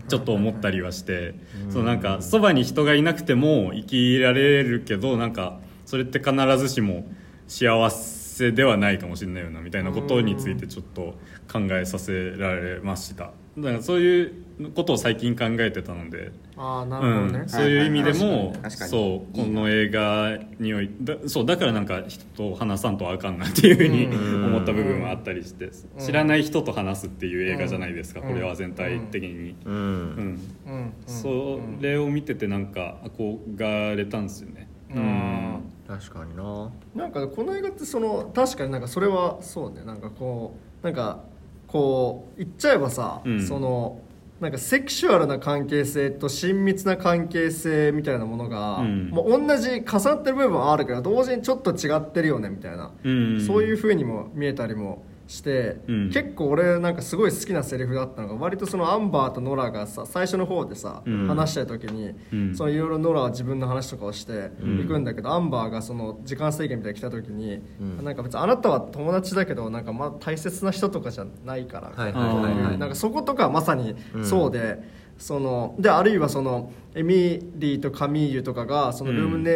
[0.09, 1.35] ちょっと思ったりはして
[1.69, 7.07] そのなんかそばに人がいなくても生きられるけどなんかそれって必ずしも
[7.47, 11.13] 幸せではないかもしれないよなみたいなことについてちょっと
[11.49, 13.31] 考えさせられました。
[13.57, 14.42] だからそういう
[14.75, 24.45] ことを最近考えてたので、ああなうるほどね、ん、そういう意味でも、そうこの映画においだそうだからなんか人と話さんとあかんなっていうふうにうん。
[24.45, 28.27] 思った部分はあったりして知らない人と話すっていう映画じゃないですか、うん。
[28.27, 29.55] これは全体的に。
[29.65, 29.73] うん。
[29.73, 30.39] うん。
[30.67, 30.73] うん。
[30.75, 30.93] うん。
[31.05, 34.67] それを見ててなんか憧れたんですよね。
[34.93, 35.59] うん。
[35.87, 36.71] 確かにな。
[36.95, 39.83] なんかこの映画ってその確かになんかそれはそうね。
[39.83, 41.23] なんかこうなんか
[41.67, 43.41] こう言っちゃえばさ、うん。
[43.41, 43.99] その
[44.43, 49.09] なんかセクシュアルな関係性と親密な関係性みたいなものが、うん。
[49.09, 53.41] もう同じ重なってる部分はあるけど同時にちょっと違ってるよねみたいな、うん。
[53.47, 56.09] そういう風にも見えたりもして、うん。
[56.11, 61.27] 結構俺なんかすごい好きなセリフだったのが割とそのアンバーとノラがさ最初の方でさ、うん。
[61.27, 62.55] 話したい時に、うん。
[62.55, 64.77] そのいろいろノラは自分の話とかをしてうん。
[64.79, 68.03] 行くんだけど、アンバーがその時間制限みたいに来た時に、うん。
[68.03, 74.79] なんか別にあなたは友達だけどなんかまあ大切な人とかじゃないから、なんかそことかはまさにそうで、
[75.17, 79.51] そのであるいはそのエミリーとカミーユとかがそのルームネ、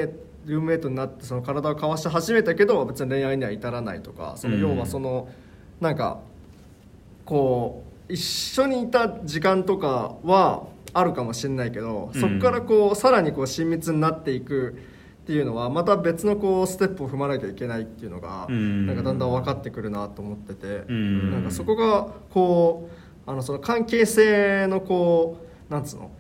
[0.46, 4.62] ルームメイトになってその体を交わし始めたけど別に恋愛には至らないとかそのうん。
[4.62, 5.28] 要はその、
[5.80, 6.20] なんか
[7.26, 10.64] こう一緒にいた時間とかは
[10.94, 12.22] あるかもしれないけど、うん。
[12.22, 14.78] そこからこうさらにこう親密になっていく
[15.24, 18.88] っていうのはまた別のこうステップを踏まなきゃいけないっていうのが、うん。
[18.88, 21.32] なんかだんだん分かってくるなと思ってて、うん。
[21.32, 22.90] なんかそこがこ
[23.28, 25.38] うあのその関係性のこ
[25.70, 26.12] うなんつうの？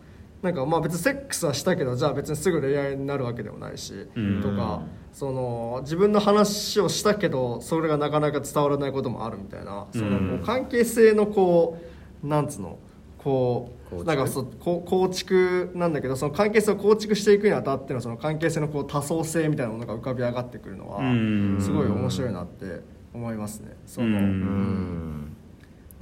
[0.42, 4.42] なんかまあ別にセックスはしたけどじゃあ別にすぐ恋愛になるわけでもないし、うん。
[4.42, 4.82] とか
[5.18, 9.88] その自分の話をしたけどそれがなかなか伝わらないこともあるみたいな。
[9.92, 11.80] そのこう関係性のこ
[12.24, 12.78] うなんつうの？
[13.18, 14.06] こう構築。
[14.06, 21.58] なんかそうこう構築なんだけどその関係性を構築していくにあたってのその関係性のこう多層性みたいなものが浮かび上がってくるのはうん。
[21.60, 23.76] すごい面白いなって思いますね。
[23.88, 25.36] そのうん。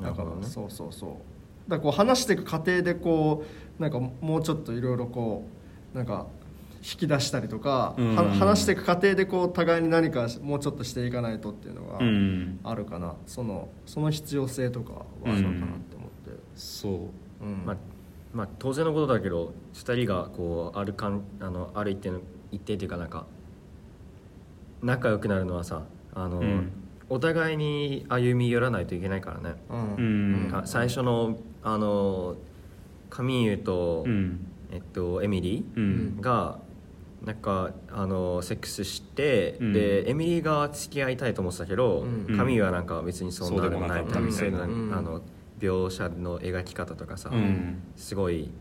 [0.02, 1.10] だからそうそうそう。
[1.70, 3.46] だからこう話していく過程でこ
[3.80, 5.48] うなんかもうちょっといろいろこ
[5.94, 6.28] うなんか
[6.86, 8.16] 引き出したりとか、うん。
[8.16, 12.60] は話していく過程でこう互いに何かもうちょっとしていかないとっていうのがうん。
[12.64, 16.92] あるかな、そのその必要性とかはあるのかなって思って、そう。
[17.44, 17.66] うん。
[17.66, 17.78] まあ
[18.34, 22.20] まあ、当然のことだけど2人がこうあるかんあのある一定の
[22.52, 23.26] 一定というかなんか
[24.84, 25.84] 仲良くなるのはさ
[26.14, 26.72] あの、うん。
[27.10, 29.96] お互いに歩み寄らないといけないからね、うん。
[29.96, 30.52] うん。
[30.52, 32.36] か最初のあの
[33.10, 34.48] カミーユと、うん。
[34.72, 36.22] えっと、エミリうーん。
[36.22, 36.60] が
[37.26, 39.74] なんかあのセックスして、うん。
[39.74, 42.38] でエミリーが付き合いたいと思ってたけど、うん。
[42.38, 44.60] カミーユはなんか別にそんなでもなかったみたいな。
[44.60, 44.70] そうあ
[45.02, 45.22] の
[45.60, 47.82] 描写の描き方とかさ、うん。
[47.96, 48.52] すごい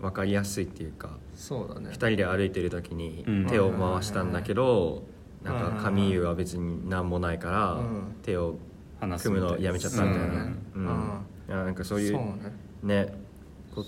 [0.00, 1.90] 分かりやすいっていうかそうだね。
[1.90, 3.46] 2人で歩いてる時にうん。
[3.46, 5.02] 手を回したんだけど、
[5.42, 5.54] なん。
[5.56, 8.14] うんかカミーユは別に何もないから、うん。
[8.22, 8.58] 手を
[9.20, 10.86] 組むのやめちゃったみたいな、うんうん。
[10.86, 11.20] うん。
[11.48, 12.22] いやなんかそういうね。
[12.82, 13.14] ね
[13.74, 13.84] こ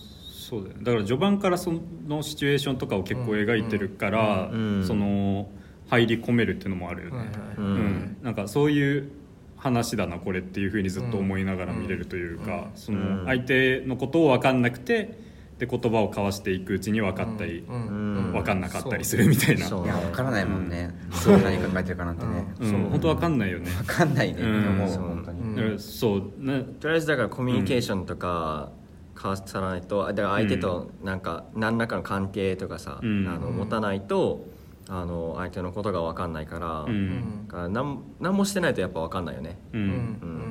[0.49, 0.85] そうだよね。
[0.85, 1.73] だから序盤からそ
[2.07, 4.87] のシチュエーションとかを結構描いてるから、うん。
[4.87, 5.49] その
[5.89, 8.17] 入り込めるっていうのもあるよね、はいはいうんうん。
[8.23, 9.11] なんかそういう
[9.57, 12.71] 話だなこれっていうふうにずっと思いながら見れるというか、うん。
[12.75, 13.19] そうん。
[13.23, 15.19] の相手のことを分かんなくて
[15.59, 17.87] で言葉を交わしていくうちに分かったり、うん。
[17.87, 19.67] うん分かんなかったりするみたいな。
[19.67, 19.85] そう。
[19.85, 22.71] いや分からないもんね、そう何考えてるかなんてね、うん。
[22.71, 22.81] そう。
[22.91, 24.33] 本当分かんないよね、分かんないね。
[24.35, 24.69] ってうん。
[24.69, 25.03] 思う、そう。
[25.03, 25.57] 本当に、うん。
[25.57, 26.21] だからそう。
[26.39, 28.71] ねとりあえずだからコミュニケーションとか
[29.17, 30.07] 交わさないと。
[30.07, 33.27] だから相手となんか何らかの関係とかさ、うん。
[33.27, 33.57] あのうん。
[33.57, 34.45] 持たないと
[34.89, 37.47] あの相手のことが分かんないから,、うん。
[37.49, 39.59] だから何何もしてないとやっぱ分かんないよね。
[39.73, 39.81] うん。
[39.81, 39.85] う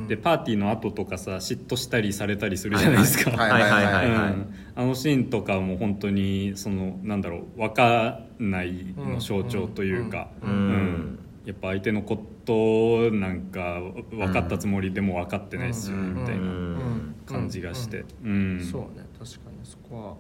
[0.04, 0.08] ん。
[0.08, 4.36] でパーティーの後とかさ嫉妬したりされたりするじゃないですか、はいはいはい
[4.78, 10.50] あのシーンとかも本当にそのなんだろう分かんないの象徴というか、うん。
[10.50, 13.80] うんやっぱ相手のことなんか
[14.10, 16.16] 分かったつもりでも分かってないし、うん。
[16.16, 17.16] みたいなうん。
[17.26, 20.16] 感じがして、そうね確かにそこは。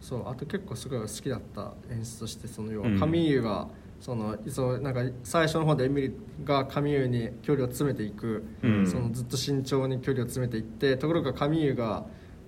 [0.00, 3.68] そうあと結構すごい好きだった演出としてその要はうんカミーユが
[4.00, 8.86] そのそうなんか最初の方でエミリがカミーユに距離を詰めていく、うん。
[8.86, 12.04] そのずっと慎重に距離を詰めていってところがカミーユが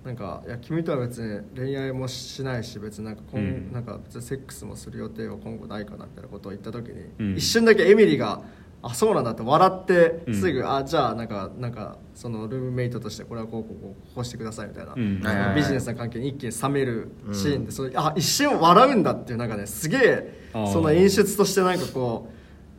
[0.07, 3.71] なんかいや君とは別に恋愛もしないし別になんか今、うん。
[3.73, 7.35] なんかセックスもする予定は今後ないかなみたいなことを言った時に、うん。
[7.35, 8.41] 一瞬だけエミリが
[8.81, 10.33] あそうなんだって笑ってうん。
[10.33, 15.19] すぐ、あじゃあなんかなんかそのルームメイトとしてこれはこうこうこうこうしてくださいみたいな、うん。
[15.53, 22.36] ビジネスな関係に一気に冷めるシーンで、それあ一瞬笑うんだっていうなんかねすげえその演出としてなんかこう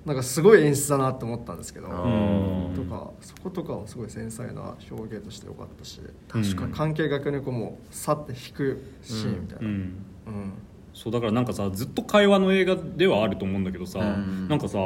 [0.09, 6.73] なんかすごい演出だなって思ったんですけど、とかそことかもすごい繊細な表現としてよかったし確かに。
[6.73, 9.75] 関係逆にこうもうさって引くシーンみたいな、うん。
[9.75, 10.53] うん。
[10.95, 14.49] そうだからなんかさずっと会話の映画ではあると思うんだけどさ、うん。
[14.49, 14.79] なんかさ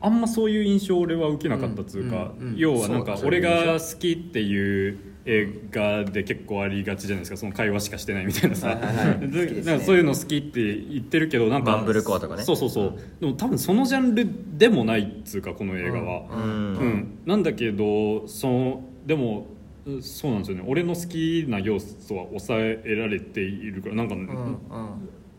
[0.00, 2.46] あんまそういう印象俺は受けなかったっつうか、うん。
[2.46, 2.52] うん。
[2.54, 2.56] うん。
[2.56, 3.18] 要はなんか。
[3.22, 7.36] 俺が好きっていう映画で結構ありがちじゃないですか。
[7.36, 9.20] その会話しかしてないみたいなさ、はいはいはい。
[9.20, 9.72] で好きですね。
[9.72, 12.42] なんかそういうの好きって言ってるけどなんかバンブルコアとかね。
[12.42, 12.98] そうそうそう。
[13.20, 14.26] でも多分そのジャンル
[14.58, 16.42] でもないっつうかこの映画は、うん。
[16.42, 17.18] うん。
[17.24, 19.46] なんだけどそのでも
[19.86, 20.64] うそうなんですよね。
[20.66, 24.58] 俺の好きな要素は抑えられているからなんか、うんうん。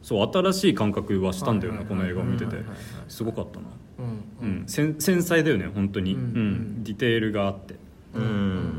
[0.02, 2.58] そう新しい感覚はしたんだよね、はいこの映画を見てて。
[3.08, 3.68] すごかったな、
[4.42, 4.64] うんうん。
[4.68, 6.24] 繊繊細だよね本当に、ううん。
[6.80, 7.76] んディテールがあって。
[8.14, 8.73] うんうん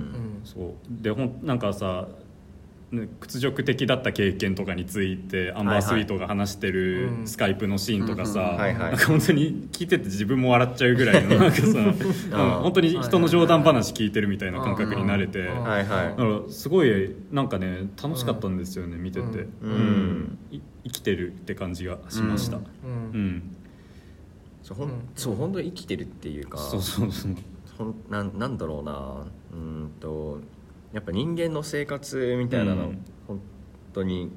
[0.56, 0.74] そう。
[0.88, 2.08] でほんなんかさ
[2.92, 7.26] ね屈辱的だった経験とかについてアンバースイートが話してるうん。
[7.26, 8.58] スカイプのシーンとかさ、
[9.06, 11.94] 本当に聞いてて自分も笑っちゃうぐらいの なんかさ、うん
[12.62, 19.70] 本当に人の冗談話聞いてるみたいな感覚になれて、だからすごいなんかね楽しかったんですよね、見てて、うん。
[19.70, 20.38] うん。
[20.52, 22.60] い生きてるって感じがしました、う
[23.14, 23.26] うん。
[23.26, 23.42] ん。
[24.62, 24.90] そうほん。
[25.16, 27.32] そう本当に生きてるっていうかそうそうそう。
[27.78, 30.40] ほんなんなんだろうなうんと
[30.92, 33.04] やっぱ人間の生活みたいなの、うん。
[33.26, 33.40] 本
[33.92, 34.30] 当に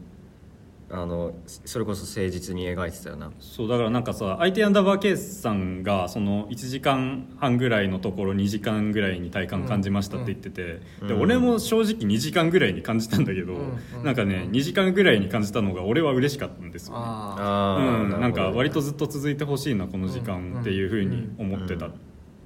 [0.89, 1.33] あの
[1.65, 3.31] それこそ誠実に描いてたよな。
[3.39, 11.07] そうだからなんかさ IT アンダーバーケースさんがその1時間半ぐらいのところ2時間ぐらいに体感感じましたって言ってて、うん。
[11.09, 13.57] で俺も正直2時間ぐらいに感じたんだけど、う
[13.99, 14.03] ん。
[14.03, 16.99] なんかね2時間ぐらいに感じたのが俺は嬉しかったんですよ、ね。
[17.03, 21.89] ああうん、なんか割とずずっと続いてほしいなこの時間っていうふうに思ってた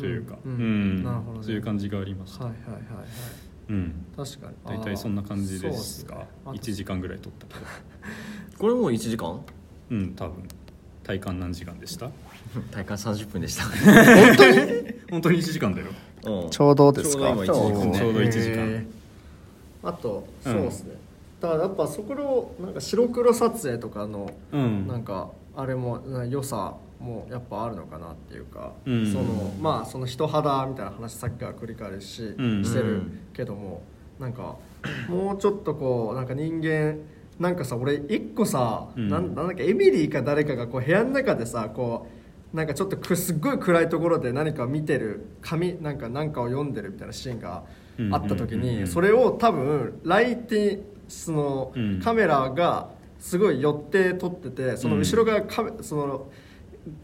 [0.02, 0.58] というか、ううん。
[0.58, 0.64] んう
[0.99, 1.04] ん。
[1.04, 1.45] なるほどね。
[1.45, 3.06] そういう感じがありました、あはいはいはいはい。
[3.70, 4.54] うん、確かに。
[4.66, 6.52] 大体そんな感じですそうかっすね。
[6.72, 7.60] 1時間ぐらい撮ったけど
[8.60, 9.39] これもう1時間？
[9.91, 10.43] うん多分。
[11.04, 12.10] 体感何時間でした？
[12.72, 13.64] 体感30分でした。
[15.10, 15.88] 本当に？1時間だよ。
[16.43, 16.49] うん。
[16.49, 17.34] ちょうどですか？
[17.34, 17.91] ちょうど今1時間。
[17.91, 17.97] ね。
[17.99, 18.86] ちょうど1時間。
[19.84, 20.54] あとうん。
[20.54, 20.95] そうですね、
[21.39, 22.14] だからやっぱそこ
[22.60, 24.88] のなんか白黒撮影とかのうん。
[24.88, 29.12] なんかあれもな良さもやっぱあるのかなっていうか、うん。
[29.12, 32.64] そのまあその人肌みたいな話さっきから繰り返し、うん。
[32.64, 33.82] してるけども
[34.20, 34.56] なんか
[35.10, 36.97] もうちょっとこうなんか人間
[37.39, 39.10] なんかさ俺一個さ、うん。
[39.10, 42.08] なんだっけエミリーか誰かがこう部屋の中でさこ
[42.54, 47.64] うなんかちょっとくすっごい暗いところで何か見てる紙なんかなんかを読んでるみたいなシーンが
[48.12, 51.99] あった時にそれを多分ライティそのうん。
[51.99, 52.89] カメラが
[53.20, 56.30] すごい寄って撮っててその後ろがカメその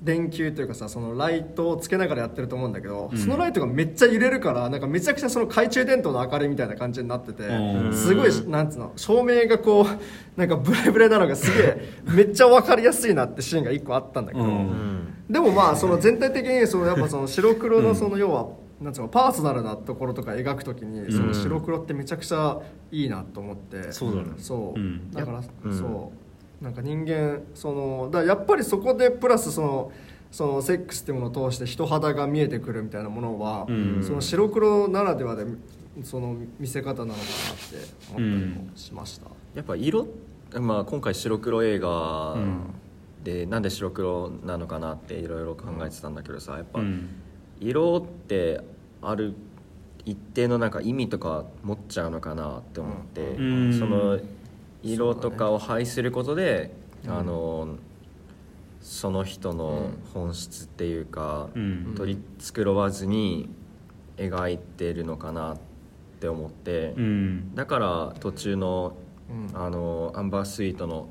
[0.02, 3.18] 電球というかさそのライトをつけながらやってると思うんだけど、うん。
[3.18, 7.94] そのライトがめっちゃ揺れるからなんかめちゃくちゃその懐中電灯の明かりみたいな感じになっててうん。
[7.94, 15.14] すごいなんつうの照明がこうなんかブレブレなのがすげえ めっちゃ分かりやすいなってシーンが一個あったんだけど、うん。
[15.30, 18.48] でもまあその全体的にそのやっぱその白黒のその要は、
[18.82, 22.60] なんつうのパーソナルなところとか描くときにその白黒ってめちゃくちゃ
[22.92, 24.30] いいなと思って、そうだね。
[24.38, 25.12] そう、うん。
[25.12, 25.78] だから、うん。
[25.78, 26.27] そう
[26.62, 29.92] なんか人間そのだやっぱりそこでプラスその
[30.32, 34.04] そのセックスっていうものを通して人肌が見えてくるみたいなものは、うん。
[34.04, 35.46] その白黒ならではで
[36.04, 37.78] その見せ方なのかなって
[38.10, 40.08] 思ったりもしました、やっぱ色、
[40.60, 42.60] まあ、今回白黒映画うん。
[43.24, 47.10] で、なんで白黒なのかなっていろいろ考えてたんだけどさやっぱうん。
[47.60, 48.62] 色って
[49.02, 49.34] ある
[50.06, 53.80] 一定のなんか意味とか持っちゃうのかなって思って、うん。
[53.80, 54.20] その
[54.84, 56.72] 色とかを排することで、
[57.08, 57.78] あの
[58.82, 61.94] その人の本質っていうか、うん。
[61.96, 63.50] 取り繕わずに
[64.16, 65.58] 描いてるのかなっ
[66.20, 67.54] て思って、うん。
[67.54, 68.96] だから途中の
[69.30, 69.50] うん。
[69.54, 71.10] あのアンバースイートの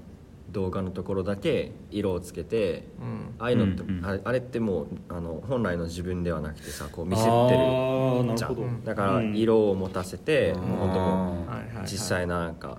[0.50, 3.34] 動画のところだけ色をつけてうん。
[3.38, 4.06] ああいうのって、うんうん。
[4.06, 8.84] あれあれってもうあの本来の自分ではなくてさこう見せてあるじゃん。
[8.84, 9.36] だからうん。
[9.36, 11.46] 色を持たせて、もう本当も
[11.82, 12.78] 実際なんか、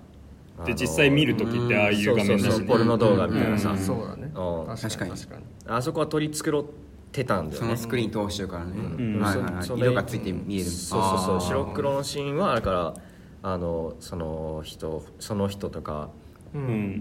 [0.64, 2.28] での実際見る時ってああいう画面だしね。
[2.28, 3.78] そうそうそうポルノ動画みたいなさ、うん。
[3.78, 4.32] そうだね。
[4.34, 4.76] うん。
[4.76, 5.10] 確かに。
[5.10, 5.44] 確確かに。
[5.66, 6.64] あそこは取り繕っ
[7.12, 7.66] てたんだよね。
[7.66, 9.20] そのスクリーン通してるからね、うん。
[9.20, 9.62] はいはいはい。
[9.62, 10.64] そそれ色がついて見える。
[10.64, 11.40] そうそうそう。
[11.40, 12.94] 白黒のシーンはだから
[13.42, 16.10] あのその人その人とか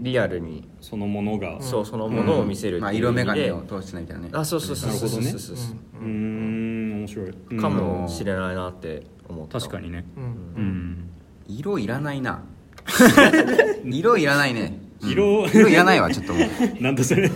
[0.01, 1.61] リアルに、そのものが。
[1.61, 4.29] そうそのものを見せる色眼鏡を通してないみたいなね。
[4.33, 5.09] あそうそうそうそう。
[5.09, 5.55] そうそうそう
[6.01, 6.99] うーん。
[6.99, 7.33] 面白い。
[7.51, 7.57] うん。
[7.57, 9.59] かもしれないなって思った。
[9.59, 10.05] 確かにね。
[10.17, 10.23] うん。
[10.23, 10.27] う
[10.59, 11.09] ん。
[11.47, 12.43] 色いらないな
[13.85, 14.79] 色いらないね。
[15.01, 15.11] うん。
[15.11, 15.47] 色。
[15.47, 16.47] 色いらないわちょっともう。
[16.81, 17.27] なんだそれ。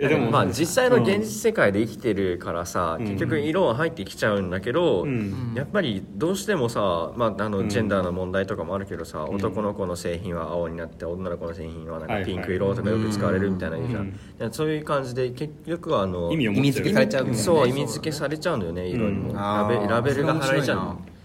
[0.00, 3.06] いやでもまあ実際の現実世界で生きてるからさ、うん。
[3.06, 5.54] 結局色は入ってきちゃうんだけど、うん。
[5.56, 7.68] やっぱりどうしてもさ、まあ、あのうん。
[7.68, 9.24] ジェンダーの問題とかもあるけどさ、ん。
[9.24, 12.22] 男の子の製品は青になって女の子の製品はなんはいはい。
[12.22, 14.08] かピンク色とかよく使われるみたいなの言うじゃん、うん。
[14.08, 19.34] いやそういう感じで結局はあの意味を持っちゃう意味付けされちゃうみたいなねそう意味付けされちゃうんだよね色にも、うん。
[19.34, 20.76] ラベラベルが貼られちゃう。
[20.76, 21.17] のうん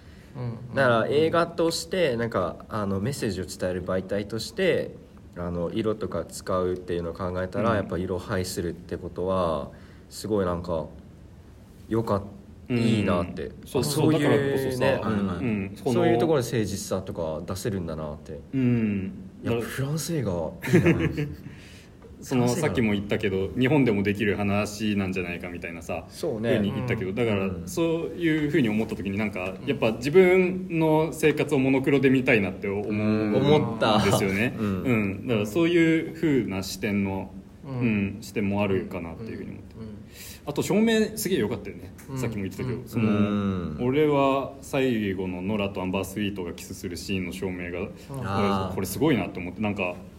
[0.73, 4.95] だから映画としてなんかあのメッセージを伝える媒体として
[5.37, 7.75] あの色とか使うっていうのを考えたら、うん。
[7.77, 9.69] やっぱ色を排するってことは
[10.09, 10.85] すごいなんか
[11.87, 12.21] よかっ
[12.69, 13.83] うんいいなって、そう
[15.43, 18.39] んそういうところで誠実さとか出せるんだなって。
[18.53, 19.13] うん。
[19.43, 21.09] いやだフランス映画いいな
[22.23, 26.55] そのさっきも言ったけど日本でもできる話なんじゃないかみたいなさそうね。
[26.55, 27.63] ふうに言ったけどだからうん。
[27.67, 27.85] そう
[28.17, 33.35] いうふうに思った時になんかやっぱ自分の生活をモノクロで見たいなって思うん。
[33.35, 35.05] 思ったですよね、ううん。
[35.23, 35.27] ん。
[35.27, 37.29] だからそういうふうな視点の、
[37.65, 39.73] ううんん視点もあるかなっていうふうに思って、
[40.45, 42.17] あと照明すげえ良かったよね、うん。
[42.17, 42.87] さっきも言ってたけど、うん。
[42.87, 43.77] そのうん。
[43.81, 49.61] 俺は最後のノラとアンバースイートがキスするシーンの照明がこれすごいなと思って。
[49.61, 50.12] なんかす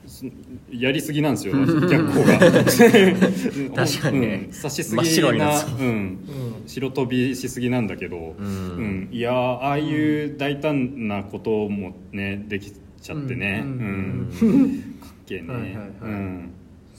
[0.70, 1.55] やりすぎなんですよ
[1.88, 2.38] 逆光が。
[3.86, 4.44] 確かにね。
[4.46, 4.52] うん。
[4.52, 5.82] 差しす真っぎななう。
[5.82, 6.18] ん。
[6.66, 8.34] 白飛びしすぎなんだけど、ん。
[8.38, 8.42] う
[8.82, 9.09] ん。
[9.12, 13.72] いやーああいう大胆なこともねできちゃってね、ううん。
[13.72, 14.96] ん。
[15.00, 15.86] かっけえね、はいはいはい。
[16.02, 16.50] うん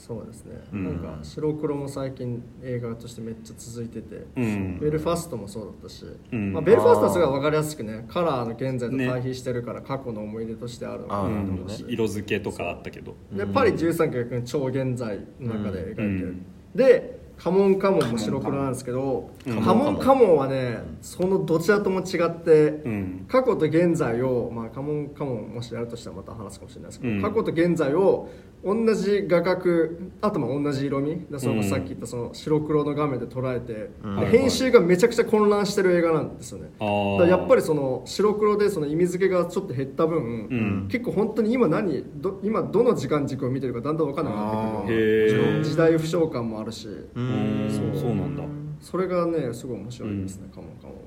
[0.06, 0.84] そうですね、うん。
[0.84, 4.78] なんか白黒も最近映画としてめっちゃ続いてて、うん。
[4.78, 6.52] ベルファストもそうだったし、うん。
[6.52, 13.16] まあ、ベルファストはすごい分かりやすくねカラーの現在と対比してるから過去の思い出としてあるのかなと思うし、色付けとかあったけど。
[13.32, 16.46] でパリ13区が超現在の中で描いてる、うん。
[16.76, 19.62] でカモンカモンも白黒なんですけどうん。
[19.62, 23.26] カモンカモンはねそのどちらとも違ってうん。
[23.28, 27.22] 過去と現在を、まあ、カモンカモンもしやるとしたらまた話すかもしれないですけど、うん。
[27.22, 28.28] 過去と現在を
[28.64, 29.90] 同じ画角
[30.22, 31.64] あとまあ同じ色味でそのうん。
[31.64, 34.20] さっき言ったその白黒の画面で捉えて、うん。
[34.20, 36.70] で編集がめちゃくちゃ混乱してる映画なんですよね。
[36.80, 37.18] あだー。
[37.18, 40.88] からやっぱりその白黒でその意味付けがちょっと減った分、うん。
[40.90, 45.64] 結構本当に今何ど今どの時間軸を見てるかだんだん分からなくなってくる。
[45.64, 46.88] 時代不詳感もあるし
[47.26, 47.70] うん。
[47.70, 48.00] そう。
[48.00, 48.42] そうなんだ。
[48.80, 51.00] それがねすごい面白いですね、カモンカモンは。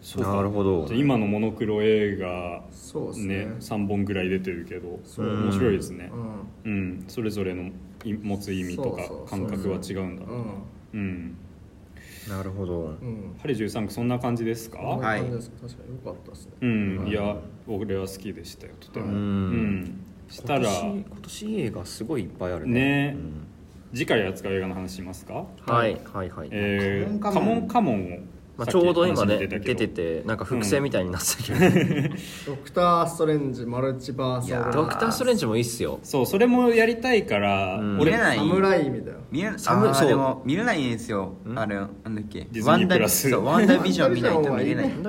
[0.00, 0.22] そう。
[0.24, 0.86] かなるほど。
[0.86, 3.46] じゃあ今のモノクロ映画そうですね。
[3.46, 6.10] ね3本ぐらい出てるけど面白いですね。
[6.64, 6.72] うん。
[6.72, 7.04] うん。
[7.08, 7.70] それぞれの
[8.04, 10.24] い持つ意味とか感覚は違うんだ。
[10.24, 10.64] うん。
[10.94, 11.36] うん。
[12.28, 12.80] なるほど。
[12.80, 13.34] うん。
[13.42, 14.78] パリ13区そんな感じですか？
[14.78, 15.50] こんな感じです。
[15.50, 16.52] 確かに良かったですね。
[16.60, 17.06] うん。
[17.08, 17.12] い。
[17.12, 17.36] や
[17.66, 19.06] 俺は好きでしたよとても。
[19.06, 20.00] ううんん。
[20.28, 22.72] したら今年今年映画すごいいっぱいあるね。
[22.72, 23.16] ね。
[23.16, 23.46] うん
[23.92, 25.44] 次回扱う映画の話しますか？
[25.66, 27.56] はいはいはい、えーカカモン。
[27.60, 28.18] モンカモンを
[28.56, 32.14] まあ、ちょうど今ね出ててなんか複製みたいになってたけど、
[32.46, 34.72] ドクター・ストレンジマルチバースいやー。
[34.72, 35.98] ドクター・ストレンジもいいっすよ。
[36.02, 38.00] そうそれもやりたいからうん。
[38.00, 38.38] 俺見れない。
[38.38, 40.04] 侍意味だよ見れあ寒いそう。
[40.04, 41.32] ーでも見れないんですよ。
[41.46, 41.58] ん？
[41.58, 42.46] あれなんだっけ？
[42.62, 44.14] ワンダービジョン。
[44.14, 44.84] 見ないと見れない。
[44.84, 45.02] ワン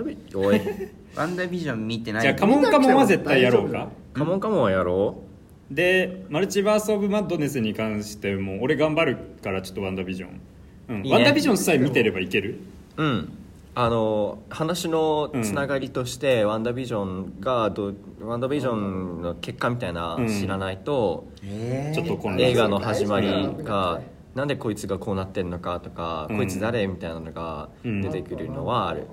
[1.36, 2.22] ダービジョン見てない。
[2.22, 3.90] じゃあカモンカモンは絶対やろうか。
[4.14, 5.24] カモンカモンはやろ
[5.72, 10.42] でマルチバース・オブ・マッドネスに関しても俺頑張るからちょっとワンダービジョン、
[10.90, 10.98] うん。
[10.98, 11.12] いいね。
[11.14, 12.60] ワンダービジョンさえ見てればいける？
[12.98, 13.38] ううん。
[13.74, 20.28] あの話のつながりとして、ワンダービジョンがどワンダービジョンの結果みたいなうん。
[20.28, 21.96] 知らないと、えー。
[21.96, 24.02] ちょっと混乱映画の始まりうんが
[24.36, 26.86] なんでこいつがこうなってんのかとか、うんこいつ誰？
[26.88, 28.02] みたいなのがうん。
[28.02, 29.08] 出てくるのはある、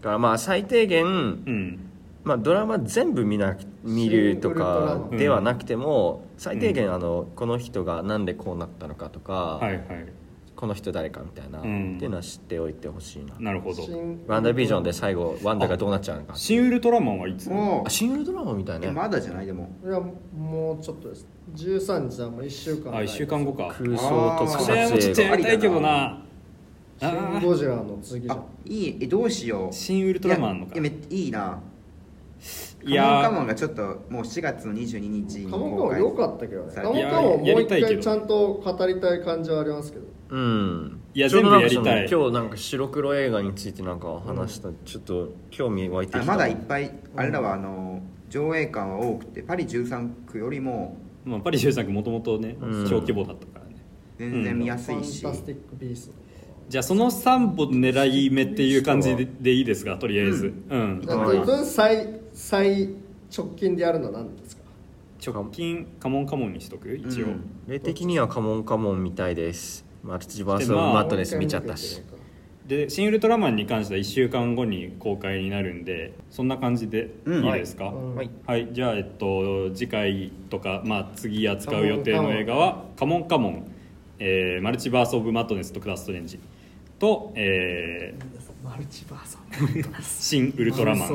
[0.00, 1.87] だからまあ最低限、うん
[2.28, 9.84] まあ、ドラマ全部見な見るとかンではなくても、最低限あのこの人がなんでこうなったのかとか、はいはい。
[10.54, 11.94] この人誰かみたいな、うん。
[11.96, 13.34] っていうのは知っておいてほしいな。
[13.38, 13.80] なるほど。
[13.80, 16.34] 新ワンダービジョンで最後ワンダがどうなっちゃうのか。
[16.34, 17.48] 新ウルトラマンはいつ？
[17.48, 19.46] もあシン・ウルトラマンみたいうねえまだじゃない？
[19.46, 20.00] でもいや
[20.36, 21.26] もうちょっとです。
[21.54, 23.68] 13日はもう1週間あ1週間後か。
[23.68, 26.22] 空想特撮それもちょっと映画やりたいけどな。
[27.00, 29.72] シン・ゴジラの次じゃあんいいえどうしよう。
[29.72, 30.74] 新ウルトラマンのか。
[30.74, 31.60] いやいやめいいな
[32.88, 36.72] いやカモンカモンがちょっともう4月の22日にカモンカモン良かったけどね。
[36.72, 40.06] さカモンカモンもう一回ちゃんと語りたい感じはありますけど。
[40.30, 41.00] うん。
[41.14, 42.08] いや全部やりたい。
[42.10, 50.96] 今日なんか白黒映画についてなんか話した、ちょっと興味湧いてきたあまだいっぱいあれらはあの上映館は多くてパリ13区よりも。
[51.24, 52.88] まあ、パリ13区もともとねうん。
[52.88, 53.76] 小規模だったからね。
[54.18, 56.27] 全然見やファンすいし、タスティック・ビースト
[56.68, 59.96] じゃあその3本狙い目っていう感じででいいですか？
[59.96, 60.52] とりあえず。
[60.68, 62.88] うん、じゃあ自分最最
[63.34, 64.62] 直近でやるのは何ですか？
[65.26, 66.94] 直近カモンカモンにしとく？
[66.94, 69.84] 一応、うん例的にはカモンカモンみたいです。
[70.02, 72.02] マルチバース・マットネス見ちゃったし。
[72.66, 77.44] で「新ウルトラマン」に関しては1週間後に公開になるんでそんな感じでうん。
[77.46, 78.14] いいですか、うん。
[78.14, 78.30] はい。
[78.46, 83.72] はい、じゃあ、えっと、次回とか、まあ、次扱う予定の映画は「カモンカモン」
[84.20, 86.38] えーマルチバース・オブ・マットネス」と「クラストレンジ」
[86.98, 88.38] と、えー
[88.68, 91.12] マルチバース・新ウルトラマン」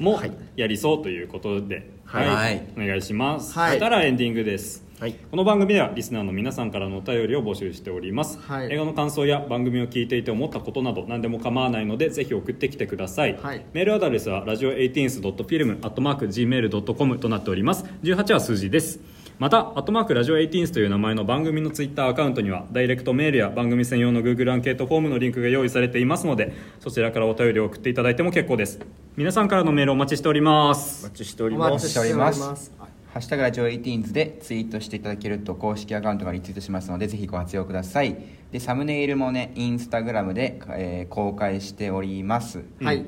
[0.00, 0.32] もはい。
[0.56, 2.62] やりそうということで、はい。
[2.76, 3.70] お願いします、はい。
[3.70, 4.84] そしたらエンディングです。
[5.00, 5.14] はい。
[5.30, 8.72] この番組ではリスナーの皆さんからのお便りを募集しております、はい。
[8.72, 13.64] 映画の感想や番組を聞いていて思ったことなど何でも構わないのでぜひ送ってきてください、はい。
[13.72, 17.84] メールアドレスはラジオ 18th.film.gmail.com となっております。
[18.02, 19.00] 18は数字です
[19.40, 28.78] また、アットマークラジオ 18th という名前の番組のツイッターアカウントには、ダイレクトメールや番組専用の Google アンケートフォームのリンクが用意されていますので、そちらからお便りを送っていただいても結構です。
[29.16, 31.04] 皆さんからのメールお待ちしております。
[31.06, 31.08] お。
[31.08, 31.72] 待ちしておりおます。
[31.72, 32.72] 待ちしております。
[32.78, 38.16] はいハッシュタグラジオ 18s でツイートしていただけると公式アカウントがリツイートしますのでぜひご活用ください。
[38.50, 43.06] でサムネイルもねインスタグラムで、えー公開しております、はい。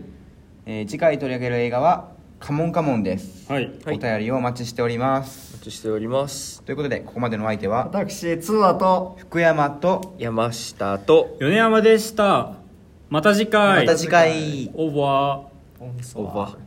[0.65, 3.71] えー次回取り上げる映画は「カモンカモン」です、はい。
[3.85, 12.55] はいお便りをお待ちしておりますお待ちしておりますということでここまでのお相手は私ツアーと福山と山下と米山でした。
[13.09, 13.87] また次回。
[13.87, 16.19] また次回オーバー。
[16.19, 16.66] オーバー